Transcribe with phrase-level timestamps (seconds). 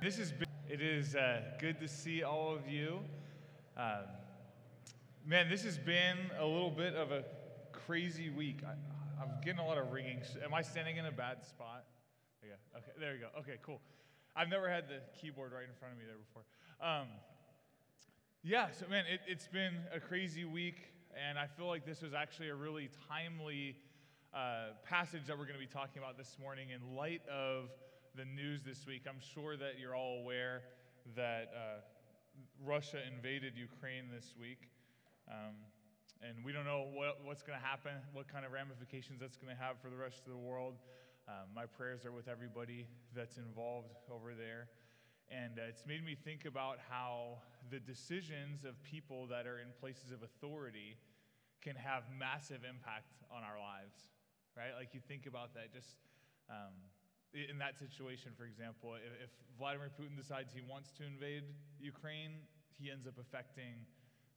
[0.00, 0.32] This is
[0.70, 3.00] it is uh, good to see all of you.
[3.76, 4.04] Um,
[5.26, 7.24] man, this has been a little bit of a
[7.72, 8.60] crazy week.
[8.64, 8.74] I,
[9.20, 10.20] I'm getting a lot of ringing.
[10.44, 11.84] Am I standing in a bad spot?
[12.44, 12.52] Yeah.
[12.76, 12.92] Okay.
[13.00, 13.40] There you go.
[13.40, 13.58] Okay.
[13.60, 13.80] Cool.
[14.36, 16.42] I've never had the keyboard right in front of me there before.
[16.80, 17.08] Um,
[18.44, 18.68] yeah.
[18.78, 20.92] So man, it, it's been a crazy week,
[21.28, 23.74] and I feel like this was actually a really timely
[24.32, 27.70] uh, passage that we're going to be talking about this morning in light of
[28.18, 29.06] the news this week.
[29.06, 30.62] I'm sure that you're all aware
[31.14, 31.78] that uh,
[32.66, 34.66] Russia invaded Ukraine this week.
[35.30, 35.54] Um,
[36.18, 39.54] and we don't know what, what's going to happen, what kind of ramifications that's going
[39.54, 40.82] to have for the rest of the world.
[41.28, 44.66] Um, my prayers are with everybody that's involved over there.
[45.30, 47.38] And uh, it's made me think about how
[47.70, 50.98] the decisions of people that are in places of authority
[51.62, 54.10] can have massive impact on our lives,
[54.58, 54.74] right?
[54.74, 55.94] Like you think about that, just
[56.50, 56.74] um,
[57.34, 61.42] in that situation, for example, if, Vladimir Putin decides he wants to invade
[61.82, 62.46] Ukraine,
[62.78, 63.82] he ends up affecting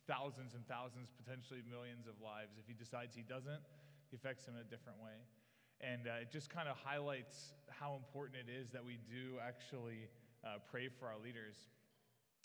[0.10, 2.58] thousands and thousands, potentially millions of lives.
[2.58, 3.62] If he decides he doesn't,
[4.10, 5.22] he affects them in a different way.
[5.80, 10.10] And uh, it just kind of highlights how important it is that we do actually
[10.44, 11.70] uh, pray for our leaders.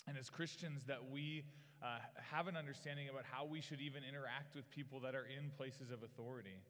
[0.07, 1.43] And as Christians, that we
[1.81, 5.49] uh, have an understanding about how we should even interact with people that are in
[5.57, 6.61] places of authority.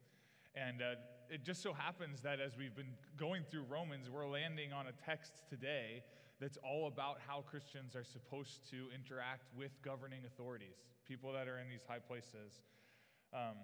[0.54, 0.94] And uh,
[1.30, 4.92] it just so happens that as we've been going through Romans, we're landing on a
[5.04, 6.02] text today
[6.40, 11.58] that's all about how Christians are supposed to interact with governing authorities, people that are
[11.58, 12.62] in these high places.
[13.34, 13.58] Um,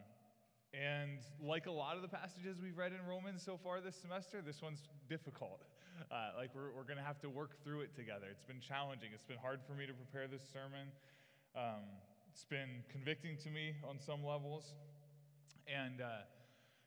[0.75, 4.43] and like a lot of the passages we've read in Romans so far this semester,
[4.43, 5.63] this one's difficult.
[6.11, 8.27] Uh, like we're, we're going to have to work through it together.
[8.31, 9.11] It's been challenging.
[9.15, 10.91] It's been hard for me to prepare this sermon.
[11.55, 11.87] Um,
[12.33, 14.75] it's been convicting to me on some levels.
[15.71, 16.27] And uh,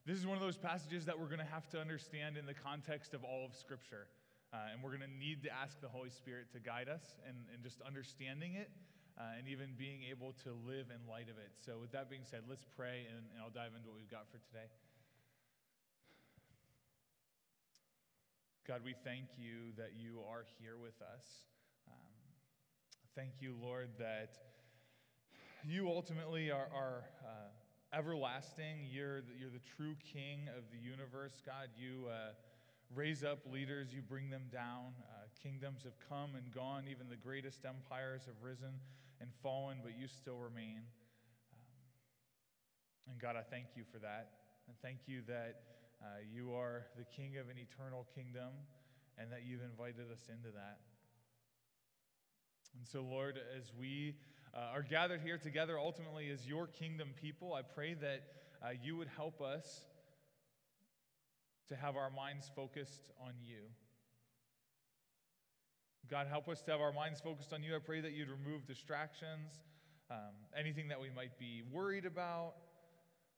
[0.08, 2.56] this is one of those passages that we're going to have to understand in the
[2.56, 4.08] context of all of Scripture.
[4.56, 7.36] Uh, and we're going to need to ask the Holy Spirit to guide us and,
[7.52, 8.72] and just understanding it
[9.20, 11.52] uh, and even being able to live in light of it.
[11.60, 14.32] So, with that being said, let's pray and, and I'll dive into what we've got
[14.32, 14.72] for today.
[18.66, 21.28] God, we thank you that you are here with us.
[21.92, 22.16] Um,
[23.14, 24.40] thank you, Lord, that
[25.68, 26.72] you ultimately are.
[26.72, 27.52] are uh,
[27.94, 28.88] everlasting.
[28.90, 31.70] You're the, you're the true king of the universe, God.
[31.78, 32.34] You uh,
[32.94, 34.94] raise up leaders, you bring them down.
[35.10, 38.80] Uh, kingdoms have come and gone, even the greatest empires have risen
[39.20, 40.82] and fallen, but you still remain.
[41.54, 44.32] Um, and God, I thank you for that.
[44.68, 45.62] And thank you that
[46.02, 48.54] uh, you are the king of an eternal kingdom
[49.18, 50.80] and that you've invited us into that.
[52.78, 54.16] And so, Lord, as we
[54.54, 58.24] uh, are gathered here together ultimately as your kingdom people, I pray that
[58.64, 59.82] uh, you would help us
[61.70, 63.64] to have our minds focused on you.
[66.10, 67.76] God, help us to have our minds focused on you.
[67.76, 69.52] I pray that you'd remove distractions,
[70.10, 72.54] um, anything that we might be worried about,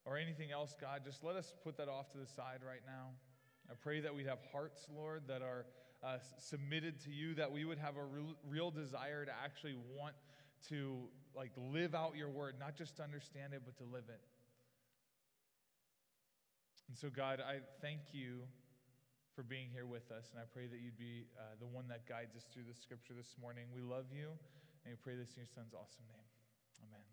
[0.04, 1.02] or anything else, God.
[1.04, 3.08] Just let us put that off to the side right now.
[3.68, 5.66] I pray that we'd have hearts, Lord, that are
[6.02, 10.14] uh, submitted to you, that we would have a real, real desire to actually want
[10.68, 14.20] to like live out your word, not just to understand it, but to live it.
[16.88, 18.42] And so, God, I thank you
[19.36, 22.06] for being here with us, and I pray that you'd be uh, the one that
[22.06, 23.64] guides us through the scripture this morning.
[23.72, 24.34] We love you,
[24.84, 26.26] and we pray this in your son's awesome name.
[26.90, 27.06] Amen.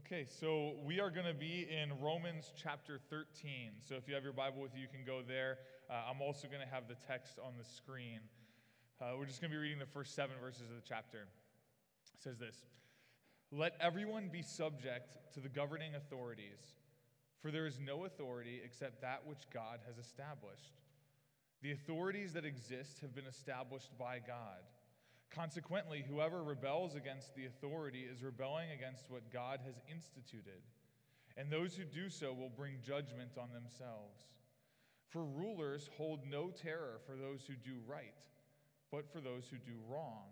[0.00, 3.84] Okay, so we are going to be in Romans chapter 13.
[3.86, 5.58] So if you have your Bible with you, you can go there.
[5.90, 8.20] Uh, I'm also going to have the text on the screen.
[9.00, 11.26] Uh, we're just going to be reading the first seven verses of the chapter.
[12.14, 12.62] It says this
[13.50, 16.78] Let everyone be subject to the governing authorities,
[17.42, 20.78] for there is no authority except that which God has established.
[21.60, 24.62] The authorities that exist have been established by God.
[25.28, 30.62] Consequently, whoever rebels against the authority is rebelling against what God has instituted,
[31.36, 34.28] and those who do so will bring judgment on themselves.
[35.08, 38.14] For rulers hold no terror for those who do right
[38.90, 40.28] but for those who do wrong.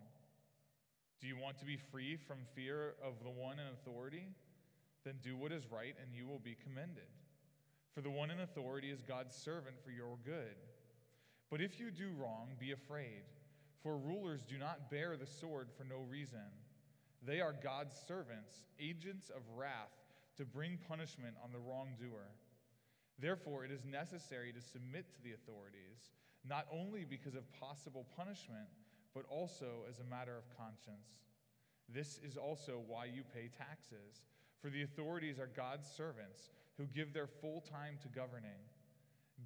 [1.20, 4.26] Do you want to be free from fear of the one in authority?
[5.04, 7.10] Then do what is right, and you will be commended.
[7.94, 10.56] For the one in authority is God's servant for your good.
[11.50, 13.22] But if you do wrong, be afraid,
[13.82, 16.50] for rulers do not bear the sword for no reason.
[17.25, 19.93] They are God's servants, agents of wrath,
[20.38, 22.31] to bring punishment on the wrongdoer.
[23.19, 26.10] Therefore, it is necessary to submit to the authorities
[26.49, 28.69] not only because of possible punishment,
[29.15, 31.23] but also as a matter of conscience.
[31.89, 34.23] This is also why you pay taxes,
[34.61, 38.62] for the authorities are God's servants who give their full time to governing.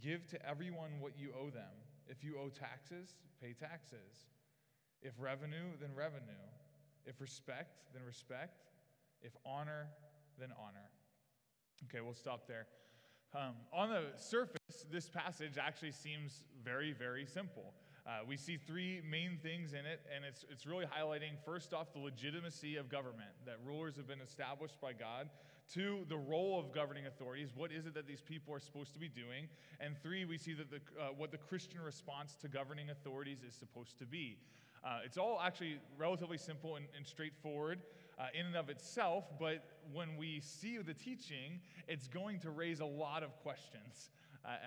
[0.02, 1.72] Give to everyone what you owe them
[2.08, 4.30] If you owe taxes, pay taxes.
[5.02, 6.46] If revenue, then revenue.
[7.04, 8.62] If respect, then respect.
[9.22, 9.88] If honor,
[10.38, 10.90] then honor.
[11.84, 12.66] Okay, we'll stop there.
[13.36, 17.74] Um, on the surface, this passage actually seems very, very simple.
[18.06, 21.92] Uh, we see three main things in it, and it's, it's really highlighting, first off,
[21.92, 25.28] the legitimacy of government, that rulers have been established by God.
[25.70, 27.50] Two, the role of governing authorities.
[27.54, 29.48] What is it that these people are supposed to be doing?
[29.80, 33.54] And three, we see that the, uh, what the Christian response to governing authorities is
[33.54, 34.38] supposed to be.
[34.82, 37.80] Uh, it's all actually relatively simple and, and straightforward
[38.18, 42.80] uh, in and of itself, but when we see the teaching, it's going to raise
[42.80, 44.10] a lot of questions.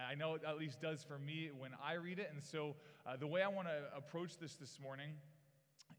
[0.09, 2.29] I know it at least does for me when I read it.
[2.33, 2.75] And so,
[3.05, 5.11] uh, the way I want to approach this this morning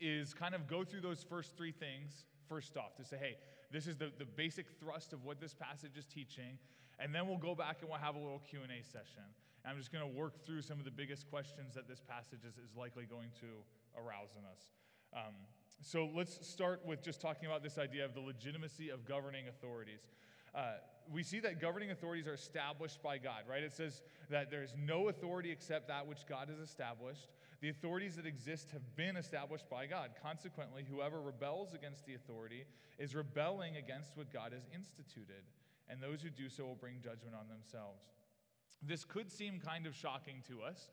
[0.00, 3.36] is kind of go through those first three things first off to say, hey,
[3.70, 6.58] this is the, the basic thrust of what this passage is teaching.
[6.98, 9.24] And then we'll go back and we'll have a little Q&A session.
[9.64, 12.44] And I'm just going to work through some of the biggest questions that this passage
[12.46, 13.46] is, is likely going to
[13.96, 14.60] arouse in us.
[15.14, 15.34] Um,
[15.82, 20.00] so let's start with just talking about this idea of the legitimacy of governing authorities.
[20.54, 20.74] Uh,
[21.12, 23.62] we see that governing authorities are established by God, right?
[23.62, 27.28] It says that there's no authority except that which God has established.
[27.60, 30.10] The authorities that exist have been established by God.
[30.22, 32.64] Consequently, whoever rebels against the authority
[32.98, 35.44] is rebelling against what God has instituted,
[35.88, 38.02] and those who do so will bring judgment on themselves.
[38.82, 40.88] This could seem kind of shocking to us.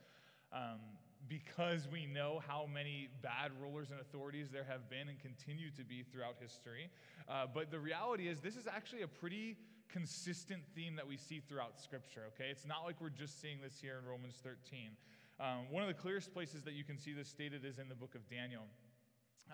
[0.51, 0.79] Um,
[1.27, 5.83] because we know how many bad rulers and authorities there have been and continue to
[5.83, 6.89] be throughout history.
[7.27, 9.57] Uh, but the reality is, this is actually a pretty
[9.89, 12.49] consistent theme that we see throughout Scripture, okay?
[12.51, 14.91] It's not like we're just seeing this here in Romans 13.
[15.39, 17.95] Um, one of the clearest places that you can see this stated is in the
[17.95, 18.63] book of Daniel.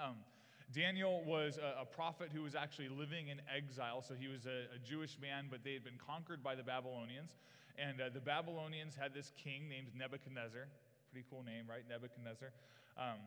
[0.01, 0.15] Um,
[0.74, 4.01] Daniel was a, a, prophet who was actually living in exile.
[4.01, 7.36] So he was a, a Jewish man, but they had been conquered by the Babylonians.
[7.77, 10.68] And uh, the Babylonians had this king named Nebuchadnezzar.
[11.13, 11.83] Pretty cool name, right?
[11.88, 12.50] Nebuchadnezzar.
[12.98, 13.21] Um,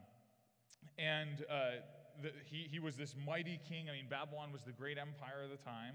[0.99, 1.79] and uh,
[2.21, 3.89] the, he, he was this mighty king.
[3.89, 5.95] I mean, Babylon was the great empire of the time.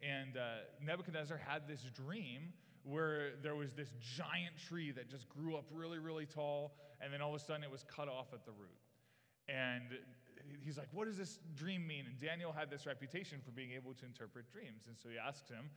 [0.00, 2.54] And uh, Nebuchadnezzar had this dream
[2.84, 6.72] where there was this giant tree that just grew up really, really tall,
[7.02, 8.80] and then all of a sudden it was cut off at the root.
[9.46, 9.92] And
[10.64, 12.06] he's like, What does this dream mean?
[12.06, 14.88] And Daniel had this reputation for being able to interpret dreams.
[14.88, 15.68] And so he asks him,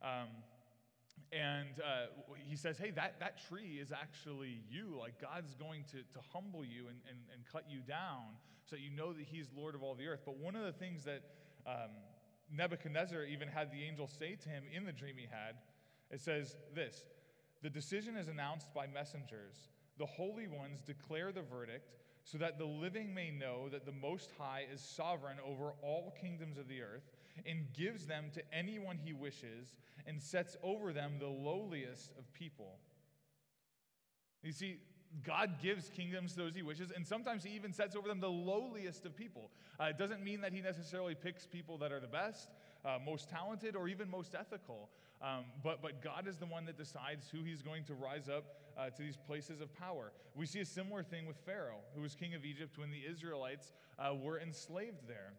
[0.00, 0.28] um,
[1.32, 2.06] and uh,
[2.46, 4.96] he says, Hey, that, that tree is actually you.
[4.98, 8.90] Like, God's going to, to humble you and, and, and cut you down so you
[8.90, 10.20] know that He's Lord of all the earth.
[10.24, 11.22] But one of the things that
[11.66, 11.90] um,
[12.50, 15.56] Nebuchadnezzar even had the angel say to him in the dream he had,
[16.10, 17.04] it says this
[17.62, 19.68] The decision is announced by messengers.
[19.98, 24.30] The holy ones declare the verdict so that the living may know that the Most
[24.38, 27.04] High is sovereign over all kingdoms of the earth
[27.46, 29.74] and gives them to anyone he wishes
[30.06, 32.78] and sets over them the lowliest of people.
[34.42, 34.80] You see,
[35.24, 38.28] God gives kingdoms to those he wishes, and sometimes he even sets over them the
[38.28, 39.50] lowliest of people.
[39.80, 42.50] Uh, it doesn't mean that he necessarily picks people that are the best,
[42.84, 44.90] uh, most talented, or even most ethical.
[45.20, 48.44] Um, but, but God is the one that decides who he's going to rise up
[48.78, 50.12] uh, to these places of power.
[50.36, 53.72] We see a similar thing with Pharaoh, who was king of Egypt when the Israelites
[53.98, 55.32] uh, were enslaved there.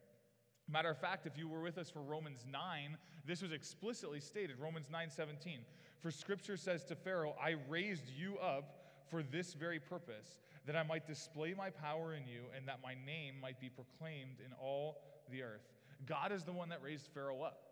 [0.72, 4.60] Matter of fact, if you were with us for Romans 9, this was explicitly stated,
[4.60, 5.60] Romans 9 17.
[6.00, 8.76] For scripture says to Pharaoh, I raised you up
[9.10, 12.94] for this very purpose, that I might display my power in you and that my
[13.06, 15.68] name might be proclaimed in all the earth.
[16.06, 17.64] God is the one that raised Pharaoh up,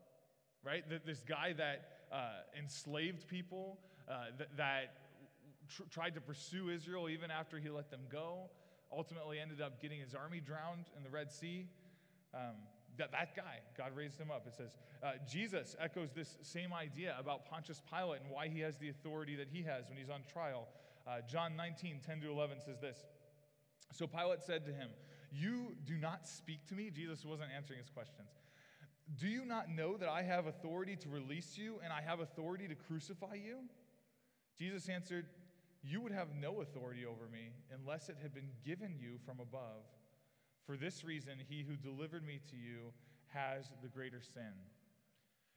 [0.63, 0.83] right?
[1.05, 3.77] This guy that uh, enslaved people,
[4.09, 4.93] uh, that, that
[5.69, 8.49] tr- tried to pursue Israel even after he let them go,
[8.91, 11.67] ultimately ended up getting his army drowned in the Red Sea.
[12.33, 12.55] Um,
[12.97, 14.45] that, that guy, God raised him up.
[14.47, 14.71] It says,
[15.03, 19.35] uh, Jesus echoes this same idea about Pontius Pilate and why he has the authority
[19.35, 20.67] that he has when he's on trial.
[21.07, 22.97] Uh, John 19, 10 to 11 says this.
[23.93, 24.89] So Pilate said to him,
[25.31, 26.89] You do not speak to me?
[26.89, 28.29] Jesus wasn't answering his questions.
[29.15, 32.67] Do you not know that I have authority to release you and I have authority
[32.67, 33.59] to crucify you?
[34.59, 35.27] Jesus answered,
[35.83, 39.83] You would have no authority over me unless it had been given you from above.
[40.67, 42.91] For this reason, he who delivered me to you
[43.27, 44.51] has the greater sin.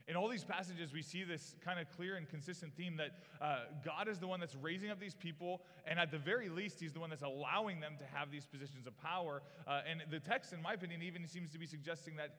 [0.07, 3.59] In all these passages, we see this kind of clear and consistent theme that uh,
[3.85, 6.93] God is the one that's raising up these people, and at the very least, He's
[6.93, 9.43] the one that's allowing them to have these positions of power.
[9.67, 12.35] Uh, and the text, in my opinion, even seems to be suggesting that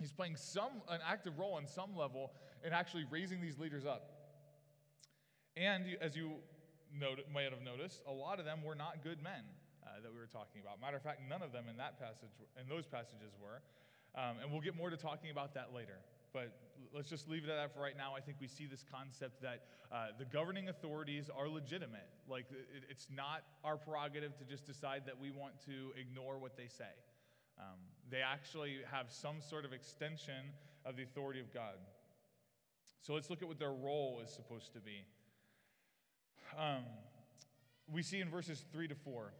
[0.00, 2.32] He's playing some an active role on some level
[2.64, 4.10] in actually raising these leaders up.
[5.56, 6.32] And as you
[6.92, 9.44] noted, might have noticed, a lot of them were not good men
[9.94, 10.80] uh, that we were talking about.
[10.80, 13.62] Matter of fact, none of them in that passage, in those passages, were.
[14.14, 15.98] Um, and we'll get more to talking about that later.
[16.32, 16.50] but
[16.92, 18.14] let's just leave it at that for right now.
[18.16, 22.08] I think we see this concept that uh, the governing authorities are legitimate.
[22.28, 26.56] Like, it, it's not our prerogative to just decide that we want to ignore what
[26.56, 26.90] they say.
[27.58, 27.78] Um,
[28.10, 30.50] they actually have some sort of extension
[30.84, 31.74] of the authority of God.
[33.02, 35.04] So let's look at what their role is supposed to be.
[36.58, 36.84] Um,
[37.92, 39.32] we see in verses 3 to 4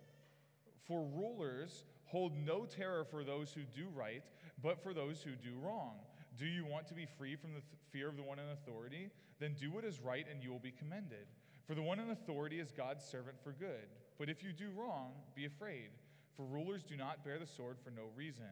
[0.87, 4.23] For rulers hold no terror for those who do right,
[4.63, 5.97] but for those who do wrong.
[6.39, 9.11] Do you want to be free from the th- fear of the one in authority?
[9.39, 11.27] Then do what is right, and you will be commended.
[11.67, 13.89] For the one in authority is God's servant for good.
[14.19, 15.91] But if you do wrong, be afraid.
[16.37, 18.45] For rulers do not bear the sword for no reason.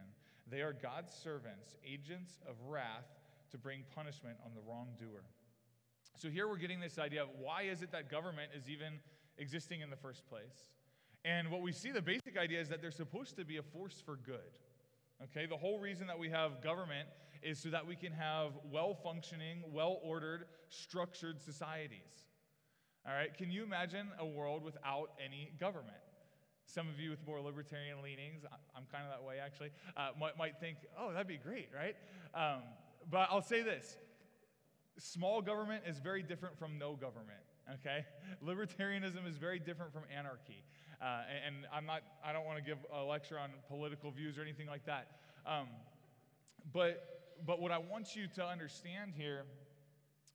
[0.51, 3.07] They are God's servants, agents of wrath
[3.51, 5.25] to bring punishment on the wrongdoer.
[6.17, 9.01] So here we're getting this idea of why is it that government is even
[9.39, 10.71] existing in the first place?
[11.25, 14.03] And what we see, the basic idea is that they're supposed to be a force
[14.05, 14.59] for good.
[15.25, 17.09] Okay, the whole reason that we have government
[17.43, 22.27] is so that we can have well functioning, well ordered, structured societies.
[23.07, 25.97] All right, can you imagine a world without any government?
[26.65, 28.45] Some of you with more libertarian leanings,
[28.77, 31.97] I'm kind of that way actually, uh, might, might, think, oh, that'd be great, right?
[32.35, 32.63] Um,
[33.11, 33.97] but I'll say this
[34.99, 37.41] small government is very different from no government
[37.73, 38.05] okay
[38.45, 40.65] libertarianism is very different from anarchy
[41.03, 44.43] uh, and, i'm not i don't want to give a lecture on political views or
[44.43, 45.09] anything like that
[45.47, 45.67] um,
[46.73, 49.45] but but what i want you to understand here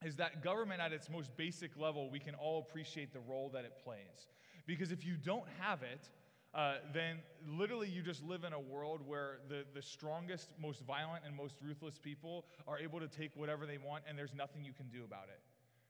[0.06, 3.66] is that government at its most basic level we can all appreciate the role that
[3.66, 4.28] it plays
[4.66, 6.10] because if you don't have it
[6.54, 11.24] uh, then literally you just live in a world where the, the strongest, most violent,
[11.26, 14.74] and most ruthless people are able to take whatever they want, and there's nothing you
[14.74, 15.40] can do about it.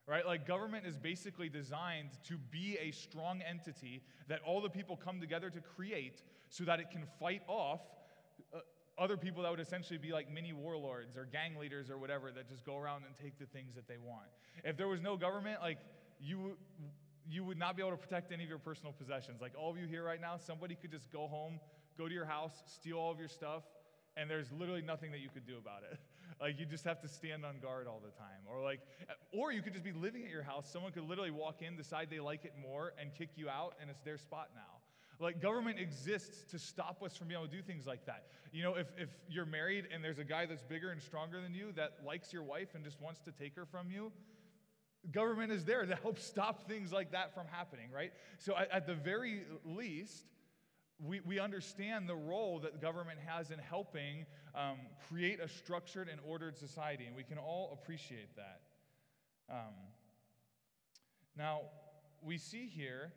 [0.08, 0.26] Right?
[0.26, 5.20] Like government is basically designed to be a strong entity that all the people come
[5.20, 7.82] together to create so that it can fight off
[8.56, 8.60] uh,
[8.98, 12.48] other people that would essentially be like mini warlords or gang leaders or whatever that
[12.48, 14.28] just go around and take the things that they want.
[14.64, 15.80] If there was no government, like
[16.22, 16.58] you
[17.30, 19.42] you would not be able to protect any of your personal possessions.
[19.42, 21.60] Like all of you here right now, somebody could just go home,
[21.98, 23.64] go to your house, steal all of your stuff,
[24.16, 26.00] and there's literally nothing that you could do about it.
[26.39, 28.41] Like you just have to stand on guard all the time.
[28.46, 28.82] Or like
[29.34, 30.70] or you could just be living at your house.
[30.72, 33.89] Someone could literally walk in, decide they like it more and kick you out and
[33.89, 34.62] it's their spot now.
[35.20, 38.27] Like government exists to stop us from being able to do things like that.
[38.53, 41.56] You know, if, if you're married and there's a guy that's bigger and stronger than
[41.56, 44.12] you that likes your wife and just wants to take her from you,
[45.12, 48.12] Government is there to help stop things like that from happening, right?
[48.39, 50.25] So, at, at the very least,
[51.00, 54.25] we, we understand the role that government has in helping
[54.56, 54.77] um,
[55.08, 58.62] create a structured and ordered society, and we can all appreciate that.
[59.50, 59.74] Um,
[61.38, 61.62] now,
[62.24, 63.13] we see here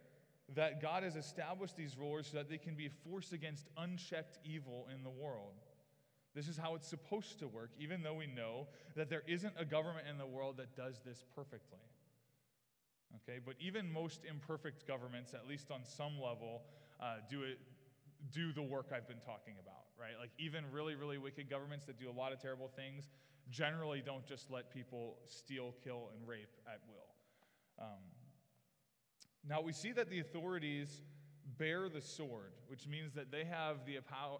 [0.54, 4.38] that God has established these rulers so that they can be a force against unchecked
[4.44, 5.54] evil in the world.
[6.34, 9.64] This is how it's supposed to work, even though we know that there isn't a
[9.64, 11.78] government in the world that does this perfectly.
[13.16, 16.62] Okay, but even most imperfect governments, at least on some level,
[17.00, 17.58] uh, do it,
[18.32, 20.18] do the work I've been talking about, right?
[20.18, 23.08] Like even really, really wicked governments that do a lot of terrible things
[23.50, 27.84] generally don't just let people steal, kill, and rape at will.
[27.84, 28.02] Um,
[29.48, 31.02] now we see that the authorities
[31.58, 33.98] bear the sword, which means that they have the,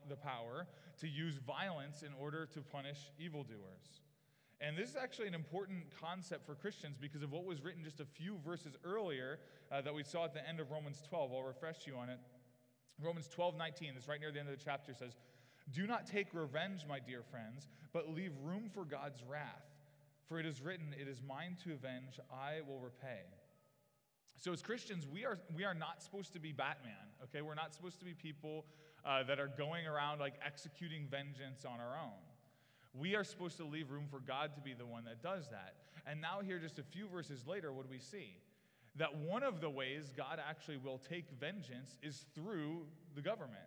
[0.09, 0.67] the power
[1.01, 4.03] to use violence in order to punish evildoers.
[4.61, 8.01] And this is actually an important concept for Christians because of what was written just
[8.01, 9.39] a few verses earlier
[9.73, 11.33] uh, that we saw at the end of Romans 12.
[11.33, 12.19] I'll refresh you on it.
[13.03, 15.17] Romans 12, 19, this right near the end of the chapter says,
[15.73, 19.67] Do not take revenge, my dear friends, but leave room for God's wrath.
[20.29, 23.23] For it is written, It is mine to avenge, I will repay.
[24.37, 27.43] So, as Christians, we are, we are not supposed to be Batman, okay?
[27.43, 28.65] We're not supposed to be people
[29.05, 32.21] uh, that are going around like executing vengeance on our own.
[32.95, 35.75] We are supposed to leave room for God to be the one that does that.
[36.07, 38.37] And now, here, just a few verses later, what do we see?
[38.97, 43.63] That one of the ways God actually will take vengeance is through the government.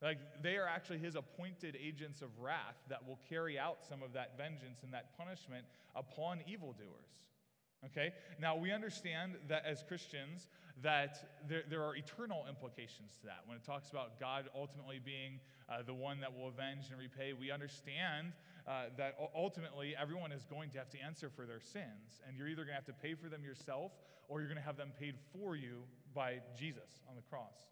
[0.00, 4.12] Like, they are actually his appointed agents of wrath that will carry out some of
[4.12, 5.64] that vengeance and that punishment
[5.96, 7.18] upon evildoers.
[7.86, 8.12] Okay?
[8.40, 10.48] Now, we understand that as Christians,
[10.82, 13.40] that there, there are eternal implications to that.
[13.46, 17.32] When it talks about God ultimately being uh, the one that will avenge and repay,
[17.32, 18.32] we understand
[18.68, 22.20] uh, that ultimately everyone is going to have to answer for their sins.
[22.26, 23.92] And you're either going to have to pay for them yourself
[24.28, 25.84] or you're going to have them paid for you
[26.14, 27.66] by Jesus on the cross.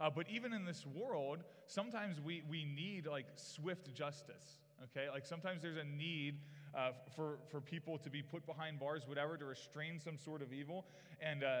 [0.00, 4.58] Uh, but even in this world, sometimes we, we need like swift justice.
[4.84, 5.08] Okay?
[5.08, 6.38] Like sometimes there's a need
[6.74, 10.52] uh, for, for people to be put behind bars, whatever, to restrain some sort of
[10.52, 10.86] evil.
[11.20, 11.60] And uh,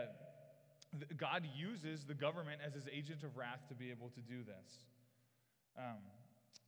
[0.98, 4.42] th- God uses the government as his agent of wrath to be able to do
[4.42, 4.84] this.
[5.78, 5.98] Um,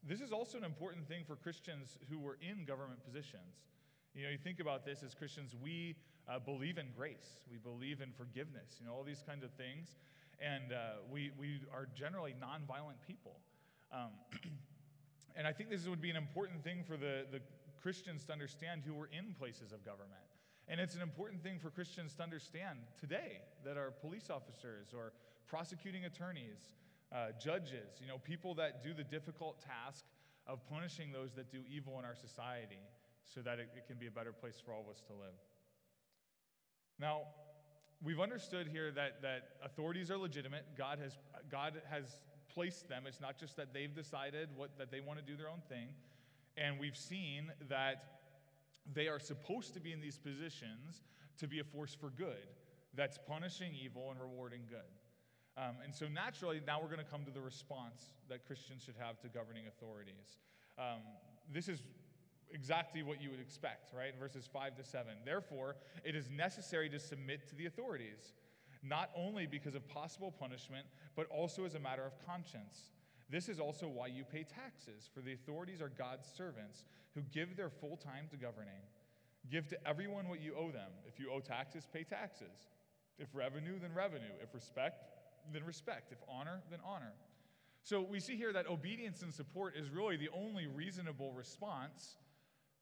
[0.03, 3.69] this is also an important thing for Christians who were in government positions.
[4.15, 5.97] You know, you think about this as Christians, we
[6.29, 9.97] uh, believe in grace, we believe in forgiveness, you know, all these kinds of things.
[10.41, 13.39] And uh, we, we are generally nonviolent people.
[13.93, 14.11] Um,
[15.37, 17.41] and I think this would be an important thing for the, the
[17.81, 20.23] Christians to understand who were in places of government.
[20.69, 25.13] And it's an important thing for Christians to understand today that are police officers or
[25.47, 26.75] prosecuting attorneys,
[27.15, 30.05] uh, judges, you know, people that do the difficult task
[30.47, 32.81] of punishing those that do evil in our society
[33.25, 35.37] so that it, it can be a better place for all of us to live.
[36.99, 37.23] Now,
[38.03, 40.65] we've understood here that, that authorities are legitimate.
[40.77, 41.19] God has,
[41.51, 42.17] God has
[42.53, 43.05] placed them.
[43.07, 45.89] It's not just that they've decided what, that they want to do their own thing.
[46.57, 48.05] And we've seen that
[48.93, 51.03] they are supposed to be in these positions
[51.39, 52.49] to be a force for good
[52.95, 54.81] that's punishing evil and rewarding good.
[55.57, 58.97] Um, and so, naturally, now we're going to come to the response that Christians should
[58.99, 60.39] have to governing authorities.
[60.79, 61.03] Um,
[61.53, 61.83] this is
[62.51, 64.15] exactly what you would expect, right?
[64.19, 65.13] Verses 5 to 7.
[65.25, 68.35] Therefore, it is necessary to submit to the authorities,
[68.83, 72.91] not only because of possible punishment, but also as a matter of conscience.
[73.31, 77.57] This is also why you pay taxes, for the authorities are God's servants who give
[77.57, 78.83] their full time to governing.
[79.51, 80.91] Give to everyone what you owe them.
[81.07, 82.69] If you owe taxes, pay taxes.
[83.19, 84.33] If revenue, then revenue.
[84.43, 85.05] If respect,
[85.53, 86.13] then respect.
[86.13, 87.13] If honor, then honor.
[87.83, 92.17] So we see here that obedience and support is really the only reasonable response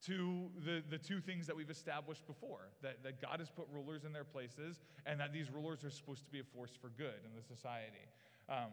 [0.07, 4.05] to the, the two things that we've established before that, that God has put rulers
[4.05, 7.21] in their places and that these rulers are supposed to be a force for good
[7.25, 8.09] in the society.
[8.49, 8.73] Um,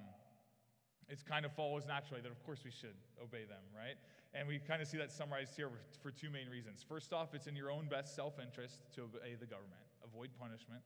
[1.10, 3.96] it kind of follows naturally that, of course, we should obey them, right?
[4.34, 5.70] And we kind of see that summarized here
[6.01, 6.84] for two main reasons.
[6.88, 10.82] First off, it's in your own best self interest to obey the government, avoid punishment.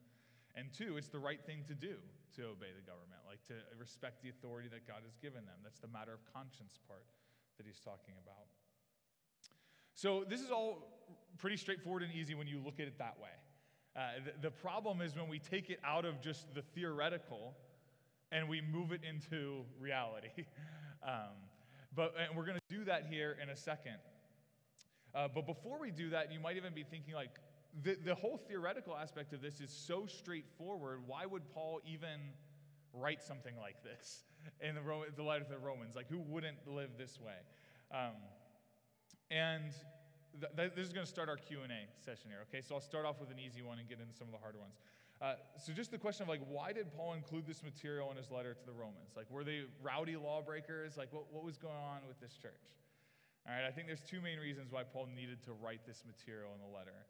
[0.56, 1.96] And two, it's the right thing to do
[2.36, 5.60] to obey the government, like to respect the authority that God has given them.
[5.64, 7.06] That's the matter of conscience part
[7.58, 8.48] that he's talking about.
[9.94, 10.88] So, this is all
[11.38, 13.36] pretty straightforward and easy when you look at it that way.
[13.96, 17.54] Uh, the, the problem is when we take it out of just the theoretical
[18.32, 20.30] and we move it into reality.
[21.04, 21.36] um,
[21.96, 23.98] but and we're going to do that here in a second.
[25.14, 27.38] Uh, but before we do that, you might even be thinking like,
[27.84, 31.02] the, the whole theoretical aspect of this is so straightforward.
[31.08, 32.20] Why would Paul even
[32.94, 34.24] write something like this
[34.62, 34.82] in the,
[35.16, 35.96] the letter to the Romans?
[35.96, 37.38] Like, who wouldn't live this way?
[37.92, 38.16] Um,
[39.32, 39.72] and
[40.40, 41.66] th- th- this is going to start our q&a
[42.04, 44.28] session here okay so i'll start off with an easy one and get into some
[44.28, 44.76] of the harder ones
[45.22, 48.30] uh, so just the question of like why did paul include this material in his
[48.30, 52.04] letter to the romans like were they rowdy lawbreakers like what, what was going on
[52.08, 52.76] with this church
[53.48, 56.52] all right i think there's two main reasons why paul needed to write this material
[56.54, 57.08] in the letter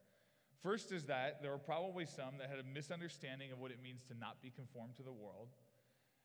[0.63, 4.03] first is that there were probably some that had a misunderstanding of what it means
[4.05, 5.49] to not be conformed to the world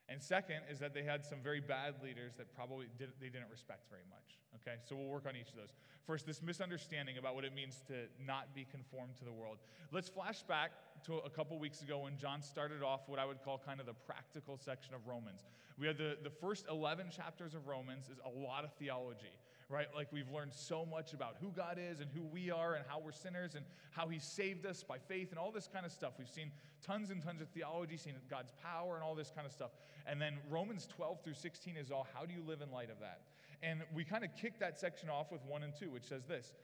[0.09, 3.51] and second is that they had some very bad leaders that probably did, they didn't
[3.51, 4.39] respect very much.
[4.63, 5.75] Okay, so we'll work on each of those.
[6.07, 9.59] First, this misunderstanding about what it means to not be conformed to the world.
[9.91, 10.71] Let's flash back
[11.07, 13.87] to a couple weeks ago when John started off what I would call kind of
[13.87, 15.45] the practical section of Romans.
[15.77, 19.35] We had the, the first 11 chapters of Romans is a lot of theology,
[19.69, 19.87] right?
[19.95, 23.01] Like we've learned so much about who God is and who we are and how
[23.01, 26.13] we're sinners and how He saved us by faith and all this kind of stuff.
[26.19, 26.51] We've seen
[26.85, 29.71] tons and tons of theology, seen God's power and all this kind of stuff.
[30.07, 33.01] And then Romans 12 through 16 is all how do you live in light of
[33.01, 33.23] that?
[33.63, 36.55] And we kind of kick that section off with 1 and 2, which says this.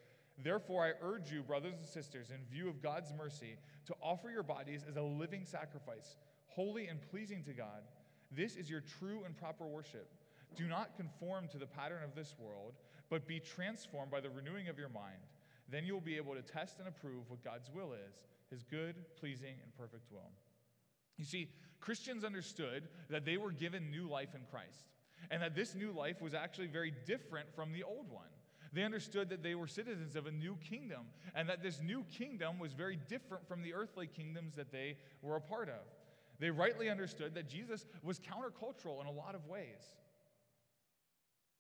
[0.43, 4.43] Therefore, I urge you, brothers and sisters, in view of God's mercy, to offer your
[4.43, 7.83] bodies as a living sacrifice, holy and pleasing to God.
[8.31, 10.09] This is your true and proper worship.
[10.57, 12.75] Do not conform to the pattern of this world,
[13.13, 15.21] but be transformed by the renewing of your mind.
[15.69, 18.15] Then you will be able to test and approve what God's will is,
[18.51, 20.31] his good, pleasing, and perfect will.
[21.19, 24.87] You see, Christians understood that they were given new life in Christ,
[25.31, 28.33] and that this new life was actually very different from the old one.
[28.73, 31.03] They understood that they were citizens of a new kingdom,
[31.35, 35.37] and that this new kingdom was very different from the earthly kingdoms that they were
[35.37, 35.85] a part of.
[36.39, 39.97] They rightly understood that Jesus was countercultural in a lot of ways.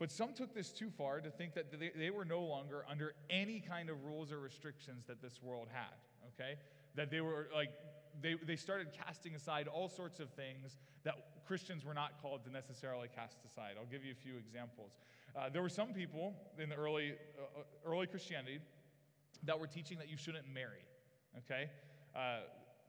[0.03, 3.15] But some took this too far to think that they, they were no longer under
[3.31, 5.95] any kind of rules or restrictions that this world had,
[6.35, 6.59] okay?
[6.97, 7.71] That they were like,
[8.21, 11.15] they, they started casting aside all sorts of things that
[11.47, 13.75] Christians were not called to necessarily cast aside.
[13.79, 14.91] I'll give you a few examples.
[15.37, 18.59] Uh, there were some people in the early, uh, early Christianity
[19.45, 20.83] that were teaching that you shouldn't marry,
[21.38, 21.71] okay?
[22.17, 22.41] Uh,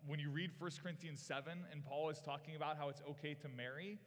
[0.08, 3.49] when you read 1 Corinthians 7 and Paul is talking about how it's okay to
[3.49, 3.99] marry,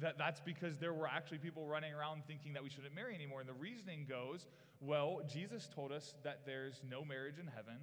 [0.00, 3.40] that, that's because there were actually people running around thinking that we shouldn't marry anymore.
[3.40, 4.46] And the reasoning goes,
[4.80, 7.76] well, Jesus told us that there's no marriage in heaven,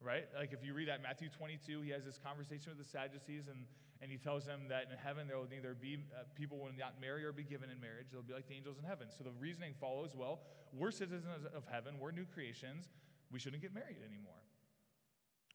[0.00, 0.26] right?
[0.36, 3.64] Like if you read that Matthew 22, he has this conversation with the Sadducees, and,
[4.02, 7.00] and he tells them that in heaven there will neither be uh, people will not
[7.00, 8.06] marry or be given in marriage.
[8.12, 9.08] They'll be like the angels in heaven.
[9.16, 10.40] So the reasoning follows well,
[10.72, 12.88] we're citizens of heaven, we're new creations,
[13.32, 14.42] we shouldn't get married anymore.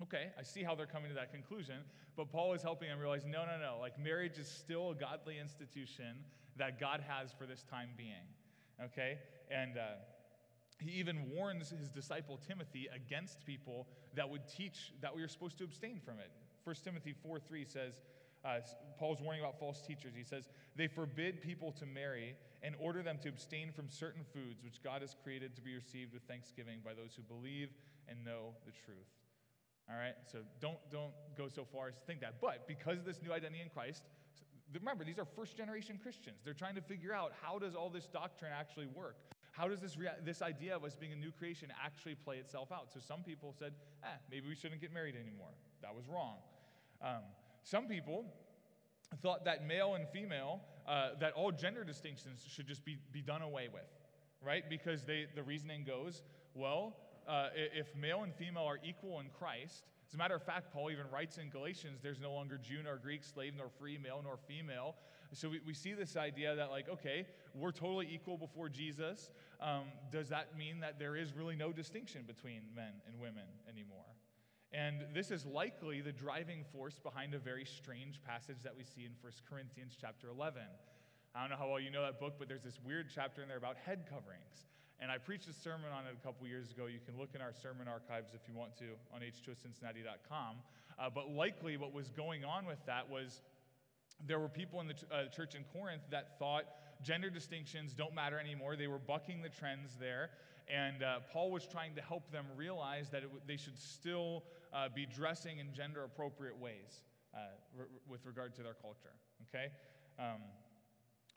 [0.04, 1.78] Okay, I see how they're coming to that conclusion,
[2.16, 3.78] but Paul is helping them realize no, no, no.
[3.80, 6.24] Like marriage is still a godly institution
[6.58, 8.28] that God has for this time being.
[8.84, 9.18] Okay,
[9.50, 9.96] and uh,
[10.80, 15.58] he even warns his disciple Timothy against people that would teach that we are supposed
[15.58, 16.30] to abstain from it.
[16.64, 17.94] 1 Timothy 4 3 says,
[18.46, 18.60] uh,
[19.00, 20.14] Paul's warning about false teachers.
[20.16, 24.64] He says, They forbid people to marry and order them to abstain from certain foods
[24.64, 27.70] which God has created to be received with thanksgiving by those who believe
[28.08, 29.08] and know the truth.
[29.90, 30.16] All right?
[30.32, 32.42] So don't, don't go so far as to think that.
[32.42, 34.04] But because of this new identity in Christ,
[34.74, 36.38] remember, these are first generation Christians.
[36.44, 39.16] They're trying to figure out how does all this doctrine actually work?
[39.52, 42.72] How does this, rea- this idea of us being a new creation actually play itself
[42.72, 42.94] out?
[42.94, 43.74] So some people said,
[44.04, 45.50] eh, maybe we shouldn't get married anymore.
[45.82, 46.36] That was wrong.
[47.02, 47.24] Um,
[47.64, 48.26] some people
[49.22, 53.42] thought that male and female, uh, that all gender distinctions should just be, be done
[53.42, 53.88] away with,
[54.42, 54.70] right?
[54.70, 56.24] Because they, the reasoning goes,
[56.54, 56.96] well,
[57.28, 60.90] uh, if male and female are equal in Christ, as a matter of fact, Paul
[60.90, 64.38] even writes in Galatians, there's no longer Jew nor Greek, slave nor free, male nor
[64.48, 64.96] female.
[65.34, 69.32] So we, we see this idea that, like, okay, we're totally equal before Jesus.
[69.60, 74.06] Um, does that mean that there is really no distinction between men and women anymore?
[74.72, 79.04] And this is likely the driving force behind a very strange passage that we see
[79.04, 80.62] in 1 Corinthians chapter 11.
[81.36, 83.50] I don't know how well you know that book, but there's this weird chapter in
[83.50, 84.68] there about head coverings.
[85.00, 86.88] And I preached a sermon on it a couple years ago.
[86.88, 90.56] You can look in our sermon archives if you want to on h2cincinnati.com.
[91.00, 93.42] Uh, but likely what was going on with that was
[94.26, 96.66] there were people in the ch- uh, church in Corinth that thought
[97.04, 98.76] gender distinctions don't matter anymore.
[98.76, 100.32] They were bucking the trends there.
[100.68, 104.90] And uh, Paul was trying to help them realize that w- they should still uh,
[104.94, 107.38] be dressing in gender appropriate ways uh,
[108.10, 109.14] with regard to their culture.
[109.48, 109.68] Okay?
[110.20, 110.42] Um,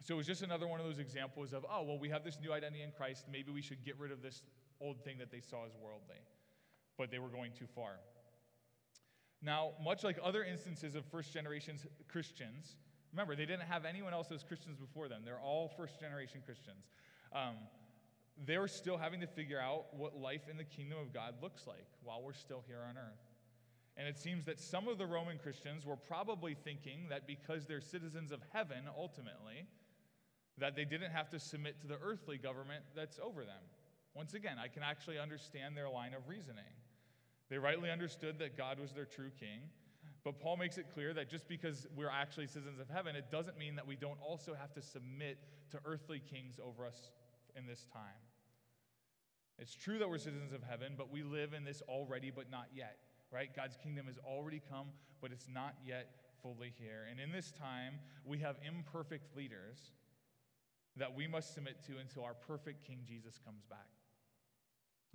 [0.02, 2.38] so it was just another one of those examples of, oh, well, we have this
[2.40, 3.26] new identity in Christ.
[3.30, 4.42] Maybe we should get rid of this
[4.80, 6.16] old thing that they saw as worldly.
[6.96, 7.96] But they were going too far.
[9.42, 12.76] Now, much like other instances of first generation Christians,
[13.12, 15.22] remember, they didn't have anyone else as Christians before them.
[15.24, 16.86] They're all first generation Christians.
[17.34, 17.56] Um,
[18.46, 21.66] they were still having to figure out what life in the kingdom of God looks
[21.66, 23.20] like while we're still here on earth.
[23.96, 27.82] And it seems that some of the Roman Christians were probably thinking that because they're
[27.82, 29.66] citizens of heaven ultimately,
[30.60, 33.62] that they didn't have to submit to the earthly government that's over them.
[34.14, 36.72] Once again, I can actually understand their line of reasoning.
[37.48, 39.60] They rightly understood that God was their true king.
[40.22, 43.58] But Paul makes it clear that just because we're actually citizens of heaven, it doesn't
[43.58, 45.38] mean that we don't also have to submit
[45.70, 47.10] to earthly kings over us
[47.56, 48.20] in this time.
[49.58, 52.66] It's true that we're citizens of heaven, but we live in this already, but not
[52.74, 52.98] yet,
[53.32, 53.54] right?
[53.54, 54.88] God's kingdom has already come,
[55.22, 56.08] but it's not yet
[56.42, 57.06] fully here.
[57.10, 57.94] And in this time,
[58.24, 59.92] we have imperfect leaders
[60.96, 63.88] that we must submit to until our perfect King Jesus comes back.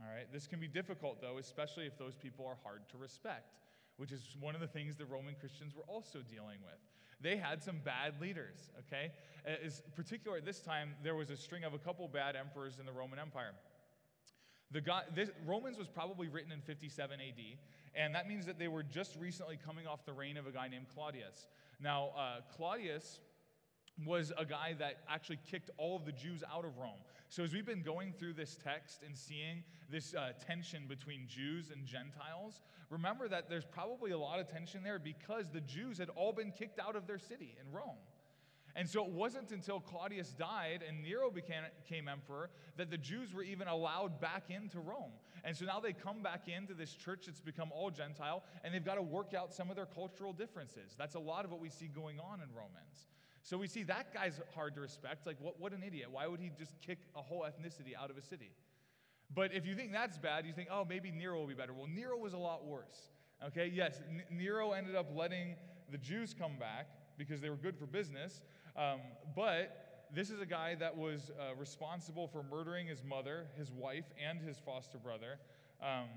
[0.02, 3.56] All right, this can be difficult though, especially if those people are hard to respect,
[3.98, 6.80] which is one of the things the Roman Christians were also dealing with.
[7.22, 9.12] They had some bad leaders, okay?
[9.46, 12.86] As particular at this time, there was a string of a couple bad emperors in
[12.86, 13.54] the Roman Empire.
[14.72, 17.58] The God, this, Romans was probably written in 57 AD,
[17.96, 20.68] and that means that they were just recently coming off the reign of a guy
[20.68, 21.48] named Claudius.
[21.80, 23.20] Now, uh, Claudius
[24.04, 27.00] was a guy that actually kicked all of the Jews out of Rome.
[27.30, 31.72] So, as we've been going through this text and seeing this uh, tension between Jews
[31.72, 36.10] and Gentiles, remember that there's probably a lot of tension there because the Jews had
[36.10, 37.98] all been kicked out of their city in Rome.
[38.78, 43.34] And so it wasn't until Claudius died and Nero became, became, emperor that the Jews
[43.34, 45.14] were even allowed back into Rome.
[45.46, 48.84] And so now they come back into this church that's become all Gentile, and they've
[48.84, 50.94] got to work out some of their cultural differences.
[50.98, 53.08] That's a lot of what we see going on in Romans.
[53.46, 55.28] So we see that guy's hard to respect.
[55.28, 56.08] Like, what, what an idiot.
[56.12, 58.50] Why would he just kick a whole ethnicity out of a city?
[59.36, 61.72] But if you think that's bad, you think, oh, maybe Nero will be better.
[61.72, 63.10] Well, Nero was a lot worse.
[63.46, 65.58] Okay, yes, N- Nero ended up letting
[65.92, 66.88] the Jews come back
[67.20, 68.42] because they were good for business.
[68.76, 69.00] Um,
[69.36, 74.06] but this is a guy that was uh, responsible for murdering his mother, his wife,
[74.28, 75.38] and his foster brother.
[75.84, 76.10] Um,